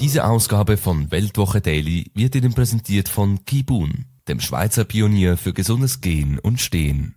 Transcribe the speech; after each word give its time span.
Diese 0.00 0.24
Ausgabe 0.24 0.76
von 0.76 1.10
Weltwoche 1.10 1.60
Daily 1.60 2.12
wird 2.14 2.36
Ihnen 2.36 2.54
präsentiert 2.54 3.08
von 3.08 3.44
Kibun, 3.44 4.04
dem 4.28 4.38
Schweizer 4.38 4.84
Pionier 4.84 5.36
für 5.36 5.52
gesundes 5.52 6.00
Gehen 6.00 6.38
und 6.38 6.60
Stehen. 6.60 7.16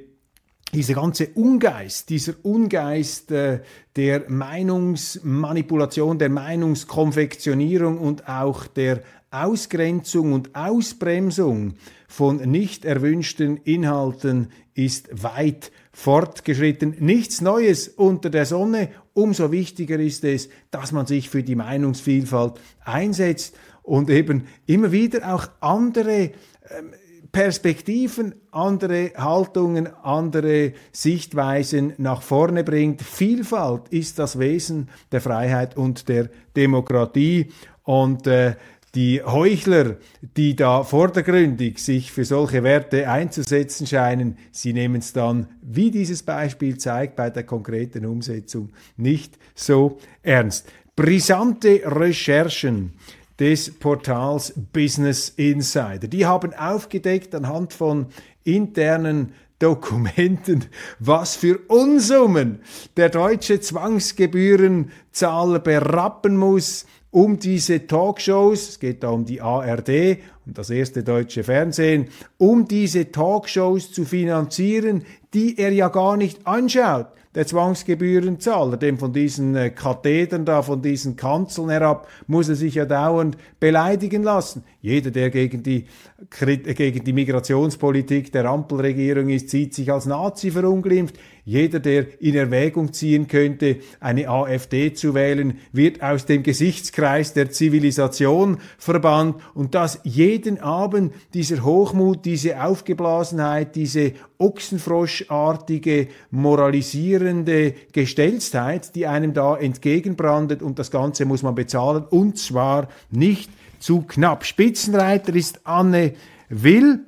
dieser 0.73 0.95
ganze 0.95 1.27
Ungeist, 1.35 2.09
dieser 2.09 2.33
Ungeist 2.41 3.31
äh, 3.31 3.59
der 3.95 4.29
Meinungsmanipulation, 4.29 6.17
der 6.17 6.29
Meinungskonfektionierung 6.29 7.99
und 7.99 8.27
auch 8.27 8.65
der 8.67 9.01
Ausgrenzung 9.29 10.33
und 10.33 10.55
Ausbremsung 10.55 11.73
von 12.07 12.37
nicht 12.37 12.85
erwünschten 12.85 13.57
Inhalten 13.57 14.49
ist 14.75 15.23
weit 15.23 15.71
fortgeschritten. 15.91 16.95
Nichts 16.99 17.41
Neues 17.41 17.87
unter 17.87 18.29
der 18.29 18.45
Sonne. 18.45 18.89
Umso 19.13 19.51
wichtiger 19.51 19.99
ist 19.99 20.23
es, 20.23 20.49
dass 20.71 20.91
man 20.91 21.05
sich 21.05 21.29
für 21.29 21.43
die 21.43 21.55
Meinungsvielfalt 21.55 22.59
einsetzt 22.83 23.55
und 23.83 24.09
eben 24.09 24.47
immer 24.65 24.91
wieder 24.91 25.33
auch 25.33 25.47
andere 25.59 26.31
ähm, 26.69 26.93
Perspektiven, 27.33 28.35
andere 28.51 29.11
Haltungen, 29.17 29.89
andere 30.03 30.73
Sichtweisen 30.91 31.93
nach 31.97 32.21
vorne 32.21 32.63
bringt. 32.63 33.01
Vielfalt 33.01 33.89
ist 33.89 34.19
das 34.19 34.37
Wesen 34.37 34.87
der 35.11 35.19
Freiheit 35.19 35.75
und 35.75 36.07
der 36.09 36.29
Demokratie. 36.55 37.51
Und 37.81 38.27
äh, 38.27 38.53
die 38.93 39.23
Heuchler, 39.23 39.97
die 40.37 40.55
da 40.55 40.83
vordergründig 40.83 41.79
sich 41.79 42.11
für 42.11 42.23
solche 42.23 42.61
Werte 42.61 43.09
einzusetzen 43.09 43.87
scheinen, 43.87 44.37
sie 44.51 44.71
nehmen 44.71 44.97
es 44.97 45.11
dann, 45.11 45.47
wie 45.63 45.89
dieses 45.89 46.21
Beispiel 46.21 46.77
zeigt, 46.77 47.15
bei 47.15 47.31
der 47.31 47.45
konkreten 47.45 48.05
Umsetzung 48.05 48.69
nicht 48.95 49.39
so 49.55 49.97
ernst. 50.21 50.71
Brisante 50.95 51.81
Recherchen 51.83 52.93
des 53.39 53.79
Portals 53.79 54.53
Business 54.71 55.29
Insider. 55.29 56.07
Die 56.07 56.25
haben 56.25 56.53
aufgedeckt 56.53 57.35
anhand 57.35 57.73
von 57.73 58.07
internen 58.43 59.33
Dokumenten, 59.59 60.65
was 60.99 61.35
für 61.35 61.59
Unsummen 61.67 62.59
der 62.97 63.09
deutsche 63.09 63.59
Zwangsgebührenzahler 63.59 65.59
berappen 65.59 66.37
muss, 66.37 66.85
um 67.11 67.37
diese 67.37 67.85
Talkshows, 67.85 68.69
es 68.69 68.79
geht 68.79 69.03
da 69.03 69.09
um 69.09 69.23
die 69.23 69.39
ARD 69.39 70.17
und 70.47 70.57
das 70.57 70.71
erste 70.71 71.03
deutsche 71.03 71.43
Fernsehen, 71.43 72.07
um 72.39 72.67
diese 72.67 73.11
Talkshows 73.11 73.91
zu 73.91 74.03
finanzieren, 74.03 75.05
die 75.33 75.59
er 75.59 75.71
ja 75.71 75.89
gar 75.89 76.17
nicht 76.17 76.47
anschaut 76.47 77.07
der 77.35 77.47
Zwangsgebührenzahler, 77.47 78.77
denn 78.77 78.97
von 78.97 79.11
diesen 79.11 79.55
äh, 79.55 79.69
Kathedern 79.69 80.45
da, 80.45 80.61
von 80.61 80.81
diesen 80.81 81.15
Kanzeln 81.15 81.69
herab, 81.69 82.07
muss 82.27 82.49
er 82.49 82.55
sich 82.55 82.75
ja 82.75 82.85
dauernd 82.85 83.37
beleidigen 83.59 84.23
lassen. 84.23 84.63
Jeder, 84.83 85.11
der 85.11 85.29
gegen 85.29 85.63
die, 85.63 85.85
gegen 86.29 87.03
die 87.05 87.13
Migrationspolitik 87.13 88.33
der 88.33 88.43
Ampelregierung 88.43 89.29
ist, 89.29 89.49
sieht 89.49 89.73
sich 89.73 89.89
als 89.89 90.07
Nazi 90.07 90.51
verunglimpft. 90.51 91.17
Jeder, 91.45 91.79
der 91.79 92.21
in 92.21 92.35
Erwägung 92.35 92.91
ziehen 92.91 93.29
könnte, 93.29 93.77
eine 94.01 94.27
AfD 94.27 94.93
zu 94.93 95.13
wählen, 95.13 95.57
wird 95.71 96.03
aus 96.03 96.25
dem 96.25 96.43
Gesichtskreis 96.43 97.31
der 97.31 97.49
Zivilisation 97.49 98.57
verbannt 98.77 99.37
und 99.53 99.73
dass 99.73 100.01
jeden 100.03 100.59
Abend 100.59 101.13
dieser 101.33 101.63
Hochmut, 101.63 102.25
diese 102.25 102.61
Aufgeblasenheit, 102.61 103.77
diese 103.77 104.11
Ochsenfroschartige, 104.37 106.09
moralisierende 106.29 107.73
Gestelztheit, 107.93 108.95
die 108.95 109.07
einem 109.07 109.33
da 109.33 109.55
entgegenbrandet 109.55 110.61
und 110.61 110.77
das 110.77 110.91
Ganze 110.91 111.23
muss 111.23 111.41
man 111.41 111.55
bezahlen 111.55 112.03
und 112.09 112.37
zwar 112.37 112.89
nicht 113.11 113.49
zu 113.83 114.03
knapp. 114.03 114.45
Spitzenreiter 114.45 115.35
ist 115.35 115.67
Anne 115.67 116.13
Will 116.47 117.05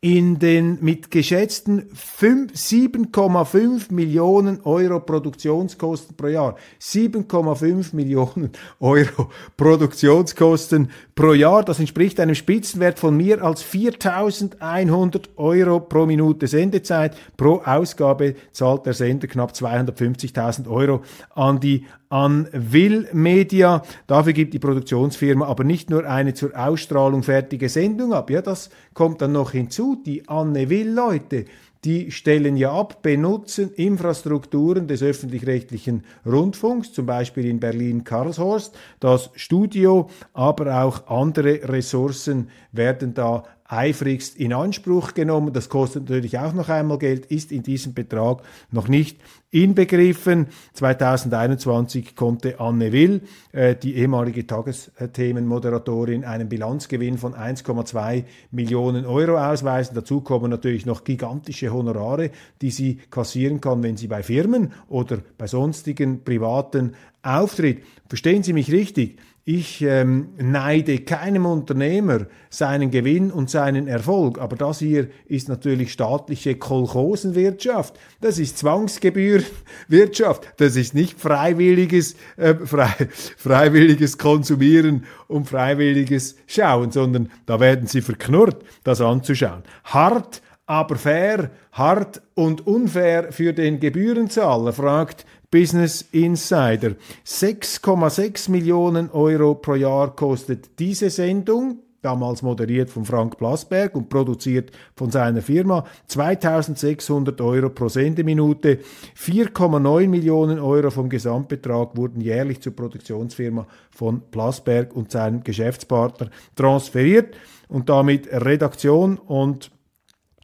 in 0.00 0.38
den 0.38 0.78
mit 0.80 1.10
geschätzten 1.10 1.90
7,5 1.92 3.92
Millionen 3.92 4.62
Euro 4.62 5.00
Produktionskosten 5.00 6.16
pro 6.16 6.28
Jahr. 6.28 6.56
7,5 6.80 7.94
Millionen 7.94 8.52
Euro 8.80 9.30
Produktionskosten 9.58 10.90
pro 11.20 11.34
Jahr. 11.34 11.62
Das 11.62 11.78
entspricht 11.78 12.18
einem 12.18 12.34
Spitzenwert 12.34 12.98
von 12.98 13.14
mehr 13.14 13.42
als 13.42 13.62
4.100 13.62 15.28
Euro 15.36 15.78
pro 15.80 16.06
Minute 16.06 16.46
Sendezeit. 16.46 17.14
Pro 17.36 17.60
Ausgabe 17.62 18.36
zahlt 18.52 18.86
der 18.86 18.94
Sender 18.94 19.26
knapp 19.26 19.52
250.000 19.52 20.66
Euro 20.70 21.02
an 21.34 21.60
die 21.60 21.84
an 22.08 22.48
Will 22.52 23.06
Media. 23.12 23.82
Dafür 24.06 24.32
gibt 24.32 24.54
die 24.54 24.58
Produktionsfirma 24.58 25.44
aber 25.44 25.62
nicht 25.62 25.90
nur 25.90 26.08
eine 26.08 26.32
zur 26.32 26.56
Ausstrahlung 26.58 27.22
fertige 27.22 27.68
Sendung 27.68 28.14
ab. 28.14 28.30
Ja, 28.30 28.40
das 28.40 28.70
kommt 28.94 29.20
dann 29.20 29.32
noch 29.32 29.52
hinzu. 29.52 30.02
Die 30.04 30.26
Anne 30.26 30.70
Will 30.70 30.90
Leute, 30.90 31.44
die 31.84 32.10
stellen 32.10 32.56
ja 32.56 32.72
ab, 32.72 33.02
benutzen 33.02 33.72
Infrastrukturen 33.72 34.86
des 34.86 35.02
öffentlich-rechtlichen 35.02 36.04
Rundfunks, 36.26 36.92
zum 36.92 37.06
Beispiel 37.06 37.46
in 37.46 37.60
Berlin-Karlshorst. 37.60 38.76
Das 39.00 39.30
Studio, 39.34 40.10
aber 40.34 40.82
auch 40.82 41.06
andere 41.06 41.68
Ressourcen 41.68 42.50
werden 42.72 43.14
da 43.14 43.44
eifrigst 43.70 44.36
in 44.36 44.52
Anspruch 44.52 45.14
genommen. 45.14 45.52
Das 45.52 45.68
kostet 45.68 46.04
natürlich 46.04 46.38
auch 46.38 46.52
noch 46.52 46.68
einmal 46.68 46.98
Geld, 46.98 47.26
ist 47.26 47.52
in 47.52 47.62
diesem 47.62 47.94
Betrag 47.94 48.42
noch 48.70 48.88
nicht 48.88 49.18
inbegriffen. 49.52 50.46
2021 50.74 52.16
konnte 52.16 52.60
Anne 52.60 52.92
Will, 52.92 53.22
äh, 53.52 53.74
die 53.74 53.96
ehemalige 53.96 54.46
Tagesthemenmoderatorin, 54.46 56.24
einen 56.24 56.48
Bilanzgewinn 56.48 57.18
von 57.18 57.34
1,2 57.34 58.24
Millionen 58.50 59.06
Euro 59.06 59.38
ausweisen. 59.38 59.94
Dazu 59.94 60.20
kommen 60.20 60.50
natürlich 60.50 60.86
noch 60.86 61.04
gigantische 61.04 61.72
Honorare, 61.72 62.30
die 62.60 62.70
sie 62.70 62.98
kassieren 63.10 63.60
kann, 63.60 63.82
wenn 63.82 63.96
sie 63.96 64.08
bei 64.08 64.22
Firmen 64.22 64.72
oder 64.88 65.18
bei 65.38 65.46
sonstigen 65.46 66.22
privaten 66.24 66.94
auftritt. 67.22 67.82
Verstehen 68.08 68.42
Sie 68.42 68.52
mich 68.52 68.72
richtig? 68.72 69.18
Ich 69.52 69.82
ähm, 69.82 70.28
neide 70.38 71.00
keinem 71.00 71.44
Unternehmer 71.44 72.26
seinen 72.50 72.92
Gewinn 72.92 73.32
und 73.32 73.50
seinen 73.50 73.88
Erfolg, 73.88 74.38
aber 74.38 74.54
das 74.54 74.78
hier 74.78 75.08
ist 75.26 75.48
natürlich 75.48 75.92
staatliche 75.92 76.54
Kolchosenwirtschaft. 76.54 77.98
Das 78.20 78.38
ist 78.38 78.58
Zwangsgebührenwirtschaft. 78.58 80.46
Das 80.58 80.76
ist 80.76 80.94
nicht 80.94 81.18
freiwilliges, 81.18 82.14
äh, 82.36 82.54
frei, 82.54 82.94
freiwilliges 83.36 84.18
Konsumieren 84.18 85.04
und 85.26 85.48
freiwilliges 85.48 86.36
Schauen, 86.46 86.92
sondern 86.92 87.28
da 87.46 87.58
werden 87.58 87.88
sie 87.88 88.02
verknurrt, 88.02 88.64
das 88.84 89.00
anzuschauen. 89.00 89.64
Hart, 89.82 90.42
aber 90.66 90.94
fair, 90.94 91.50
hart 91.72 92.22
und 92.34 92.68
unfair 92.68 93.32
für 93.32 93.52
den 93.52 93.80
Gebührenzahler, 93.80 94.72
fragt 94.72 95.26
Business 95.50 96.02
Insider. 96.12 96.94
6,6 97.26 98.50
Millionen 98.50 99.10
Euro 99.10 99.56
pro 99.56 99.74
Jahr 99.74 100.14
kostet 100.14 100.78
diese 100.78 101.10
Sendung 101.10 101.78
damals 102.02 102.42
moderiert 102.42 102.90
von 102.90 103.04
Frank 103.04 103.36
Plasberg 103.36 103.94
und 103.94 104.08
produziert 104.08 104.70
von 104.96 105.10
seiner 105.10 105.42
Firma. 105.42 105.84
2600 106.06 107.40
Euro 107.40 107.70
pro 107.70 107.88
Sendeminute. 107.88 108.78
4,9 109.18 110.08
Millionen 110.08 110.58
Euro 110.58 110.90
vom 110.90 111.08
Gesamtbetrag 111.08 111.96
wurden 111.96 112.20
jährlich 112.20 112.60
zur 112.60 112.74
Produktionsfirma 112.74 113.66
von 113.90 114.22
Plasberg 114.30 114.94
und 114.94 115.10
seinem 115.10 115.44
Geschäftspartner 115.44 116.30
transferiert 116.54 117.36
und 117.68 117.88
damit 117.88 118.28
Redaktion 118.32 119.18
und 119.18 119.70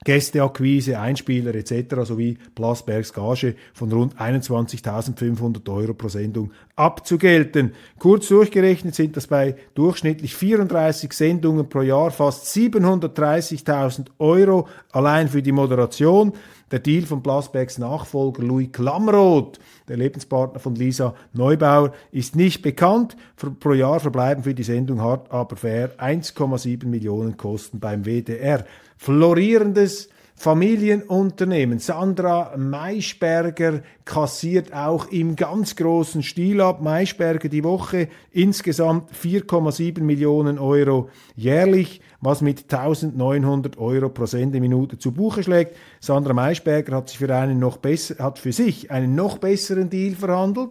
Gästeakquise, 0.06 1.00
Einspieler 1.00 1.52
etc. 1.56 2.04
sowie 2.04 2.38
Plasbergs 2.54 3.12
Gage 3.12 3.56
von 3.74 3.90
rund 3.90 4.14
21.500 4.14 5.68
Euro 5.68 5.94
pro 5.94 6.06
Sendung 6.06 6.52
abzugelten. 6.76 7.72
Kurz 7.98 8.28
durchgerechnet 8.28 8.94
sind 8.94 9.16
das 9.16 9.26
bei 9.26 9.56
durchschnittlich 9.74 10.36
34 10.36 11.12
Sendungen 11.12 11.68
pro 11.68 11.82
Jahr 11.82 12.12
fast 12.12 12.46
730.000 12.56 14.06
Euro 14.20 14.68
allein 14.92 15.28
für 15.28 15.42
die 15.42 15.50
Moderation. 15.50 16.32
Der 16.70 16.78
Deal 16.78 17.04
von 17.06 17.22
Plasbergs 17.22 17.78
Nachfolger 17.78 18.42
Louis 18.42 18.70
Klamroth, 18.72 19.58
der 19.88 19.96
Lebenspartner 19.96 20.60
von 20.60 20.74
Lisa 20.74 21.14
Neubauer, 21.32 21.92
ist 22.12 22.36
nicht 22.36 22.62
bekannt. 22.62 23.16
Pro 23.60 23.72
Jahr 23.72 23.98
verbleiben 23.98 24.44
für 24.44 24.54
die 24.54 24.64
Sendung 24.64 25.00
hart 25.00 25.32
aber 25.32 25.56
fair 25.56 25.96
1,7 25.98 26.86
Millionen 26.86 27.36
Kosten 27.36 27.80
beim 27.80 28.04
WDR 28.04 28.64
florierendes 28.96 30.08
Familienunternehmen. 30.38 31.78
Sandra 31.78 32.54
Maischberger 32.58 33.80
kassiert 34.04 34.72
auch 34.74 35.10
im 35.10 35.34
ganz 35.34 35.76
großen 35.76 36.22
Stil 36.22 36.60
ab. 36.60 36.82
Maischberger 36.82 37.48
die 37.48 37.64
Woche 37.64 38.08
insgesamt 38.32 39.10
4,7 39.12 40.02
Millionen 40.02 40.58
Euro 40.58 41.08
jährlich, 41.36 42.02
was 42.20 42.42
mit 42.42 42.70
1900 42.72 43.78
Euro 43.78 44.10
pro 44.10 44.26
Sendeminute 44.26 44.98
zu 44.98 45.12
Buche 45.12 45.42
schlägt. 45.42 45.74
Sandra 46.00 46.34
Maischberger 46.34 46.96
hat 46.96 47.08
sich 47.08 47.18
für 47.18 47.34
einen 47.34 47.58
noch 47.58 47.78
besser, 47.78 48.22
hat 48.22 48.38
für 48.38 48.52
sich 48.52 48.90
einen 48.90 49.14
noch 49.14 49.38
besseren 49.38 49.88
Deal 49.88 50.14
verhandelt 50.14 50.70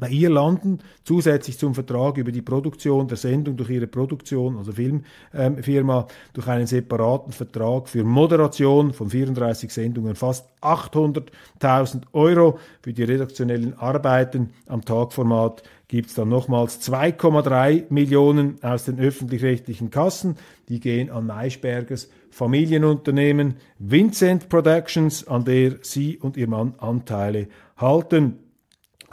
bei 0.00 0.08
ihr 0.08 0.30
landen 0.30 0.78
zusätzlich 1.04 1.58
zum 1.58 1.74
Vertrag 1.74 2.16
über 2.16 2.32
die 2.32 2.42
Produktion 2.42 3.06
der 3.06 3.18
Sendung 3.18 3.56
durch 3.56 3.70
ihre 3.70 3.86
Produktion, 3.86 4.56
also 4.56 4.72
Filmfirma, 4.72 6.00
ähm, 6.00 6.06
durch 6.32 6.48
einen 6.48 6.66
separaten 6.66 7.32
Vertrag 7.32 7.88
für 7.88 8.02
Moderation 8.02 8.92
von 8.94 9.10
34 9.10 9.70
Sendungen 9.70 10.16
fast 10.16 10.48
800.000 10.62 12.04
Euro. 12.12 12.58
Für 12.80 12.92
die 12.92 13.04
redaktionellen 13.04 13.78
Arbeiten 13.78 14.50
am 14.66 14.84
Tagformat 14.84 15.62
gibt 15.88 16.08
es 16.08 16.14
dann 16.14 16.28
nochmals 16.28 16.80
2,3 16.80 17.84
Millionen 17.90 18.62
aus 18.62 18.84
den 18.84 18.98
öffentlich-rechtlichen 18.98 19.90
Kassen. 19.90 20.36
Die 20.68 20.80
gehen 20.80 21.10
an 21.10 21.26
Maischbergers 21.26 22.08
Familienunternehmen 22.30 23.56
Vincent 23.78 24.48
Productions, 24.48 25.26
an 25.26 25.44
der 25.44 25.78
sie 25.82 26.16
und 26.16 26.36
ihr 26.36 26.48
Mann 26.48 26.74
Anteile 26.78 27.48
halten. 27.76 28.49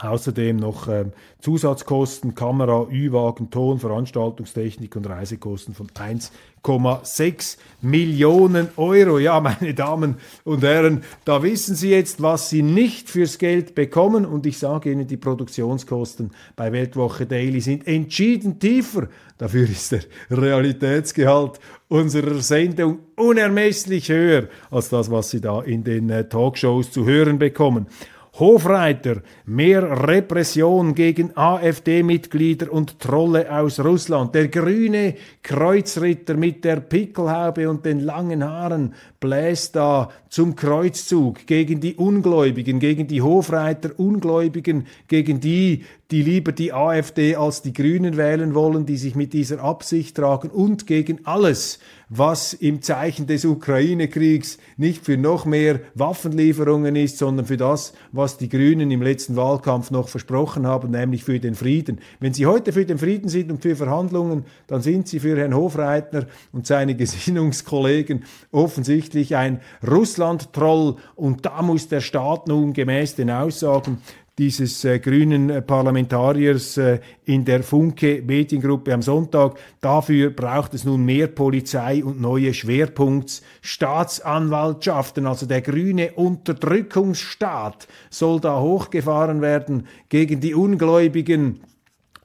Außerdem 0.00 0.56
noch 0.56 0.86
ähm, 0.86 1.12
Zusatzkosten, 1.40 2.36
Kamera, 2.36 2.86
Ü-Wagen, 2.88 3.50
Ton, 3.50 3.80
Veranstaltungstechnik 3.80 4.94
und 4.94 5.08
Reisekosten 5.08 5.74
von 5.74 5.88
1,6 5.88 7.56
Millionen 7.80 8.68
Euro. 8.76 9.18
Ja, 9.18 9.40
meine 9.40 9.74
Damen 9.74 10.16
und 10.44 10.62
Herren, 10.62 11.02
da 11.24 11.42
wissen 11.42 11.74
Sie 11.74 11.90
jetzt, 11.90 12.22
was 12.22 12.48
Sie 12.48 12.62
nicht 12.62 13.10
fürs 13.10 13.38
Geld 13.38 13.74
bekommen. 13.74 14.24
Und 14.24 14.46
ich 14.46 14.58
sage 14.58 14.92
Ihnen, 14.92 15.08
die 15.08 15.16
Produktionskosten 15.16 16.30
bei 16.54 16.70
Weltwoche 16.70 17.26
Daily 17.26 17.60
sind 17.60 17.88
entschieden 17.88 18.60
tiefer. 18.60 19.08
Dafür 19.36 19.68
ist 19.68 19.90
der 19.90 20.02
Realitätsgehalt 20.30 21.58
unserer 21.88 22.40
Sendung 22.40 23.00
unermesslich 23.16 24.10
höher 24.10 24.48
als 24.70 24.90
das, 24.90 25.10
was 25.10 25.30
Sie 25.30 25.40
da 25.40 25.62
in 25.62 25.82
den 25.82 26.08
äh, 26.10 26.28
Talkshows 26.28 26.92
zu 26.92 27.04
hören 27.04 27.40
bekommen. 27.40 27.86
Hofreiter, 28.38 29.22
mehr 29.46 30.06
Repression 30.06 30.94
gegen 30.94 31.36
AfD-Mitglieder 31.36 32.72
und 32.72 33.00
Trolle 33.00 33.52
aus 33.52 33.80
Russland. 33.80 34.34
Der 34.34 34.46
grüne 34.46 35.14
Kreuzritter 35.42 36.34
mit 36.34 36.64
der 36.64 36.76
Pickelhaube 36.76 37.68
und 37.68 37.84
den 37.84 37.98
langen 37.98 38.44
Haaren 38.44 38.94
bläst 39.18 39.74
da 39.74 40.10
zum 40.28 40.54
Kreuzzug 40.54 41.46
gegen 41.46 41.80
die 41.80 41.96
Ungläubigen, 41.96 42.78
gegen 42.78 43.08
die 43.08 43.22
Hofreiter 43.22 43.90
Ungläubigen, 43.98 44.86
gegen 45.08 45.40
die, 45.40 45.84
die 46.12 46.22
lieber 46.22 46.52
die 46.52 46.72
AfD 46.72 47.34
als 47.34 47.62
die 47.62 47.72
Grünen 47.72 48.16
wählen 48.16 48.54
wollen, 48.54 48.86
die 48.86 48.96
sich 48.98 49.16
mit 49.16 49.32
dieser 49.32 49.62
Absicht 49.64 50.16
tragen 50.16 50.50
und 50.50 50.86
gegen 50.86 51.26
alles, 51.26 51.80
was 52.08 52.52
im 52.54 52.82
Zeichen 52.82 53.26
des 53.26 53.44
Ukraine-Kriegs 53.44 54.58
nicht 54.76 55.04
für 55.04 55.16
noch 55.16 55.44
mehr 55.44 55.80
Waffenlieferungen 55.94 56.96
ist, 56.96 57.18
sondern 57.18 57.46
für 57.46 57.56
das, 57.56 57.92
was 58.12 58.38
die 58.38 58.48
Grünen 58.48 58.90
im 58.90 59.02
letzten 59.02 59.36
Wahlkampf 59.36 59.90
noch 59.90 60.08
versprochen 60.08 60.66
haben, 60.66 60.90
nämlich 60.90 61.24
für 61.24 61.38
den 61.38 61.54
Frieden. 61.54 62.00
Wenn 62.20 62.32
Sie 62.32 62.46
heute 62.46 62.72
für 62.72 62.84
den 62.84 62.98
Frieden 62.98 63.28
sind 63.28 63.50
und 63.50 63.62
für 63.62 63.76
Verhandlungen, 63.76 64.44
dann 64.66 64.82
sind 64.82 65.08
Sie 65.08 65.20
für 65.20 65.36
Herrn 65.36 65.54
Hofreitner 65.54 66.26
und 66.52 66.66
seine 66.66 66.94
Gesinnungskollegen 66.94 68.24
offensichtlich 68.52 69.36
ein 69.36 69.60
Russland-Troll 69.86 70.96
und 71.14 71.44
da 71.44 71.62
muss 71.62 71.88
der 71.88 72.00
Staat 72.00 72.48
nun 72.48 72.72
gemäß 72.72 73.14
den 73.16 73.30
Aussagen 73.30 73.98
dieses 74.38 74.84
äh, 74.84 75.00
grünen 75.00 75.50
äh, 75.50 75.60
Parlamentariers 75.60 76.76
äh, 76.76 77.00
in 77.24 77.44
der 77.44 77.64
Funke 77.64 78.22
Mediengruppe 78.24 78.94
am 78.94 79.02
Sonntag. 79.02 79.58
Dafür 79.80 80.30
braucht 80.30 80.74
es 80.74 80.84
nun 80.84 81.04
mehr 81.04 81.26
Polizei 81.26 82.04
und 82.04 82.20
neue 82.20 82.54
Schwerpunktstaatsanwaltschaften. 82.54 85.26
Also 85.26 85.46
der 85.46 85.60
grüne 85.60 86.12
Unterdrückungsstaat 86.12 87.88
soll 88.10 88.38
da 88.40 88.60
hochgefahren 88.60 89.42
werden 89.42 89.88
gegen 90.08 90.38
die 90.40 90.54
Ungläubigen 90.54 91.58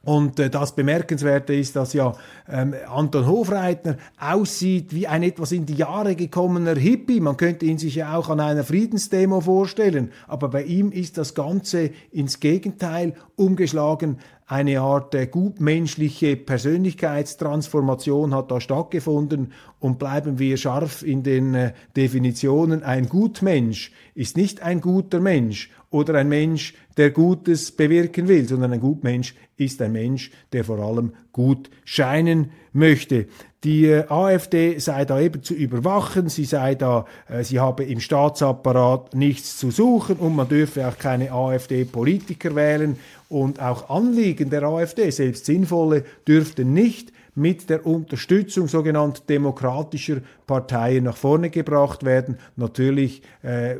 Und 0.04 0.38
äh, 0.38 0.50
das 0.50 0.74
Bemerkenswerte 0.74 1.54
ist, 1.54 1.76
dass 1.76 1.92
ja 1.92 2.12
ähm, 2.48 2.74
Anton 2.88 3.26
Hofreitner 3.26 3.96
aussieht 4.18 4.94
wie 4.94 5.06
ein 5.06 5.22
etwas 5.22 5.52
in 5.52 5.66
die 5.66 5.74
Jahre 5.74 6.14
gekommener 6.14 6.76
Hippie. 6.76 7.20
Man 7.20 7.36
könnte 7.36 7.66
ihn 7.66 7.78
sich 7.78 7.96
ja 7.96 8.16
auch 8.16 8.28
an 8.28 8.40
einer 8.40 8.64
Friedensdemo 8.64 9.40
vorstellen. 9.40 10.12
Aber 10.28 10.48
bei 10.48 10.64
ihm 10.64 10.92
ist 10.92 11.18
das 11.18 11.34
Ganze 11.34 11.90
ins 12.10 12.40
Gegenteil 12.40 13.14
umgeschlagen. 13.36 14.18
Eine 14.46 14.80
Art 14.80 15.14
äh, 15.14 15.26
gutmenschliche 15.26 16.36
Persönlichkeitstransformation 16.36 18.34
hat 18.34 18.50
da 18.50 18.60
stattgefunden. 18.60 19.52
Und 19.78 19.98
bleiben 19.98 20.38
wir 20.38 20.58
scharf 20.58 21.02
in 21.02 21.22
den 21.22 21.54
äh, 21.54 21.72
Definitionen. 21.96 22.82
Ein 22.82 23.08
Gutmensch 23.08 23.90
ist 24.14 24.36
nicht 24.36 24.60
ein 24.62 24.82
guter 24.82 25.20
Mensch 25.20 25.70
oder 25.88 26.16
ein 26.16 26.28
Mensch, 26.28 26.74
der 26.98 27.10
Gutes 27.10 27.72
bewirken 27.72 28.28
will, 28.28 28.46
sondern 28.46 28.74
ein 28.74 28.80
Gutmensch 28.80 29.34
ist 29.56 29.80
ein 29.80 29.92
Mensch, 29.92 30.30
der 30.52 30.64
vor 30.64 30.78
allem 30.78 31.14
gut 31.32 31.70
scheinen 31.84 32.50
möchte. 32.72 33.28
Die 33.62 33.86
äh, 33.86 34.04
AfD 34.08 34.78
sei 34.78 35.06
da 35.06 35.20
eben 35.20 35.42
zu 35.42 35.54
überwachen, 35.54 36.28
sie 36.28 36.44
sei 36.44 36.74
da, 36.74 37.06
sie 37.40 37.60
habe 37.60 37.84
im 37.84 38.00
Staatsapparat 38.00 39.14
nichts 39.14 39.56
zu 39.56 39.70
suchen 39.70 40.16
und 40.16 40.36
man 40.36 40.48
dürfe 40.48 40.86
auch 40.86 40.98
keine 40.98 41.32
AfD-Politiker 41.32 42.54
wählen 42.54 42.98
und 43.34 43.60
auch 43.60 43.90
Anliegen 43.90 44.48
der 44.48 44.62
AfD, 44.62 45.10
selbst 45.10 45.46
sinnvolle, 45.46 46.04
dürften 46.28 46.72
nicht 46.72 47.12
mit 47.34 47.68
der 47.68 47.84
Unterstützung 47.84 48.68
sogenannter 48.68 49.22
demokratischer 49.28 50.18
Parteien 50.46 51.02
nach 51.02 51.16
vorne 51.16 51.50
gebracht 51.50 52.04
werden. 52.04 52.38
Natürlich 52.54 53.22
äh, 53.42 53.78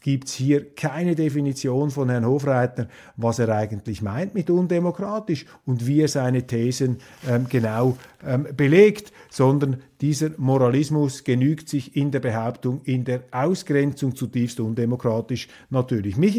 gibt 0.00 0.28
es 0.28 0.32
hier 0.32 0.74
keine 0.74 1.14
Definition 1.14 1.90
von 1.90 2.08
Herrn 2.08 2.24
Hofreitner, 2.24 2.88
was 3.18 3.40
er 3.40 3.50
eigentlich 3.50 4.00
meint 4.00 4.34
mit 4.34 4.48
undemokratisch 4.48 5.44
und 5.66 5.86
wie 5.86 6.00
er 6.00 6.08
seine 6.08 6.46
Thesen 6.46 6.96
ähm, 7.28 7.44
genau 7.46 7.98
ähm, 8.26 8.46
belegt, 8.56 9.12
sondern 9.28 9.82
dieser 10.00 10.30
Moralismus 10.38 11.24
genügt 11.24 11.68
sich 11.68 11.94
in 11.94 12.10
der 12.10 12.20
Behauptung, 12.20 12.80
in 12.84 13.04
der 13.04 13.24
Ausgrenzung 13.32 14.16
zutiefst 14.16 14.60
undemokratisch 14.60 15.48
natürlich. 15.68 16.16
Mich, 16.16 16.38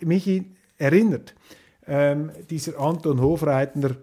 mich 0.00 0.44
erinnert 0.76 1.34
ähm, 1.88 2.30
dieser 2.50 2.78
Anton 2.78 3.20
Hofreitner 3.20 3.96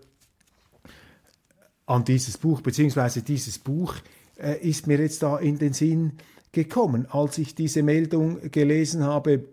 an 1.85 2.03
dieses 2.03 2.37
Buch, 2.37 2.61
beziehungsweise 2.61 3.21
dieses 3.21 3.59
Buch 3.59 3.95
äh, 4.37 4.57
ist 4.67 4.87
mir 4.87 4.99
jetzt 4.99 5.21
da 5.23 5.37
in 5.37 5.57
den 5.57 5.73
Sinn 5.73 6.13
gekommen, 6.51 7.05
als 7.09 7.37
ich 7.37 7.53
diese 7.53 7.83
Meldung 7.83 8.51
gelesen 8.51 9.03
habe, 9.03 9.45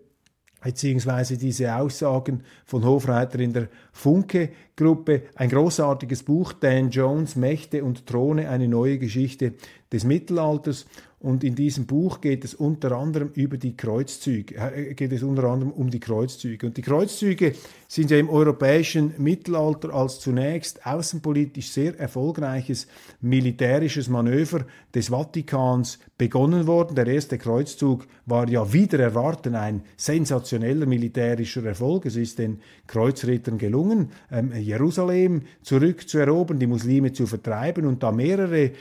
beziehungsweise 0.63 1.37
diese 1.37 1.75
Aussagen 1.75 2.43
von 2.65 2.85
Hofreiter 2.85 3.39
in 3.39 3.53
der 3.53 3.67
Funke-Gruppe. 3.91 5.23
Ein 5.35 5.49
großartiges 5.49 6.23
Buch, 6.23 6.53
Dan 6.53 6.89
Jones, 6.89 7.35
Mächte 7.35 7.83
und 7.83 8.07
Throne, 8.07 8.49
eine 8.49 8.67
neue 8.67 8.97
Geschichte 8.97 9.53
des 9.93 10.03
Mittelalters. 10.03 10.85
Und 11.23 11.45
in 11.45 11.55
diesem 11.55 11.85
Buch 11.85 12.19
geht 12.19 12.43
es 12.43 12.53
unter 12.53 12.91
anderem 12.91 13.29
über 13.33 13.55
die 13.55 13.77
Kreuzzüge, 13.77 14.55
äh, 14.55 14.93
geht 14.93 15.13
es 15.13 15.23
unter 15.23 15.45
anderem 15.45 15.71
um 15.71 15.89
die 15.89 16.01
Kreuzzüge. 16.01 16.67
Und 16.67 16.75
die 16.75 16.81
Kreuzzüge 16.81 17.53
sind 17.87 18.11
ja 18.11 18.17
im 18.17 18.29
europäischen 18.29 19.13
Mittelalter 19.19 19.93
als 19.93 20.19
zunächst 20.19 20.85
außenpolitisch 20.85 21.69
sehr 21.69 21.97
erfolgreiches 21.97 22.87
militärisches 23.21 24.09
Manöver 24.09 24.65
des 24.93 25.09
Vatikans 25.09 25.99
begonnen 26.17 26.67
worden. 26.67 26.95
Der 26.95 27.07
erste 27.07 27.37
Kreuzzug 27.37 28.05
war 28.25 28.49
ja 28.49 28.73
wieder 28.73 28.99
erwarten 28.99 29.55
ein 29.55 29.83
sensationeller 29.95 30.87
militärischer 30.87 31.63
Erfolg. 31.63 32.05
Es 32.05 32.17
ist 32.17 32.39
den 32.39 32.59
Kreuzrittern 32.87 33.57
gelungen, 33.57 34.11
ähm, 34.29 34.51
Jerusalem 34.53 35.43
zurückzuerobern, 35.61 36.59
die 36.59 36.67
Muslime 36.67 37.13
zu 37.13 37.27
vertreiben 37.27 37.85
und 37.85 38.03
da 38.03 38.11
mehrere 38.11 38.63
äh, 38.63 38.71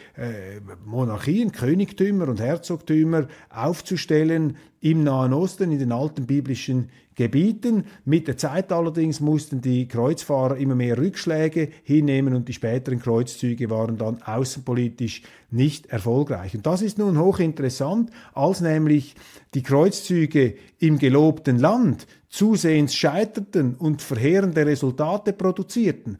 Monarchien, 1.03 1.51
Königtümer 1.51 2.29
und 2.29 2.41
Herzogtümer 2.41 3.27
aufzustellen 3.51 4.57
im 4.81 5.03
Nahen 5.03 5.33
Osten, 5.33 5.73
in 5.73 5.81
den 5.81 5.91
alten 5.91 6.27
biblischen 6.27 6.91
Gebieten. 7.17 7.87
Mit 8.05 8.29
der 8.29 8.37
Zeit 8.37 8.71
allerdings 8.71 9.19
mussten 9.19 9.61
die 9.61 9.89
Kreuzfahrer 9.89 10.57
immer 10.57 10.77
mehr 10.77 10.97
Rückschläge 10.97 11.71
hinnehmen 11.83 12.35
und 12.35 12.47
die 12.47 12.53
späteren 12.53 13.01
Kreuzzüge 13.01 13.69
waren 13.69 13.99
dann 13.99 14.23
außenpolitisch 14.23 15.23
nicht 15.51 15.87
erfolgreich. 15.87 16.55
Und 16.55 16.67
das 16.67 16.83
ist 16.83 16.99
nun 16.99 17.19
hochinteressant, 17.19 18.11
als 18.33 18.61
nämlich 18.61 19.17
die 19.55 19.65
Kreuzzüge 19.65 20.55
im 20.79 21.01
gelobten 21.01 21.59
Land 21.59 22.07
zusehends 22.29 22.95
scheiterten 22.95 23.75
und 23.75 24.03
verheerende 24.03 24.65
Resultate 24.65 25.33
produzierten, 25.33 26.19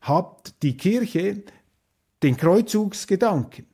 hat 0.00 0.54
die 0.62 0.78
Kirche 0.78 1.42
den 2.22 2.38
Kreuzzugsgedanken 2.38 3.66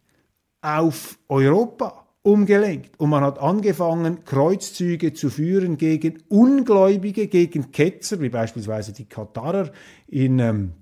auf 0.61 1.19
Europa 1.29 2.07
umgelenkt. 2.23 2.99
Und 3.01 3.11
man 3.11 3.23
hat 3.23 3.39
angefangen, 3.39 4.25
Kreuzzüge 4.25 5.13
zu 5.13 5.31
führen 5.31 5.77
gegen 5.77 6.23
Ungläubige, 6.29 7.29
gegen 7.29 7.71
Ketzer, 7.71 8.21
wie 8.21 8.29
beispielsweise 8.29 8.93
die 8.93 9.07
Katarer 9.07 9.71
in 10.07 10.39
ähm, 10.39 10.73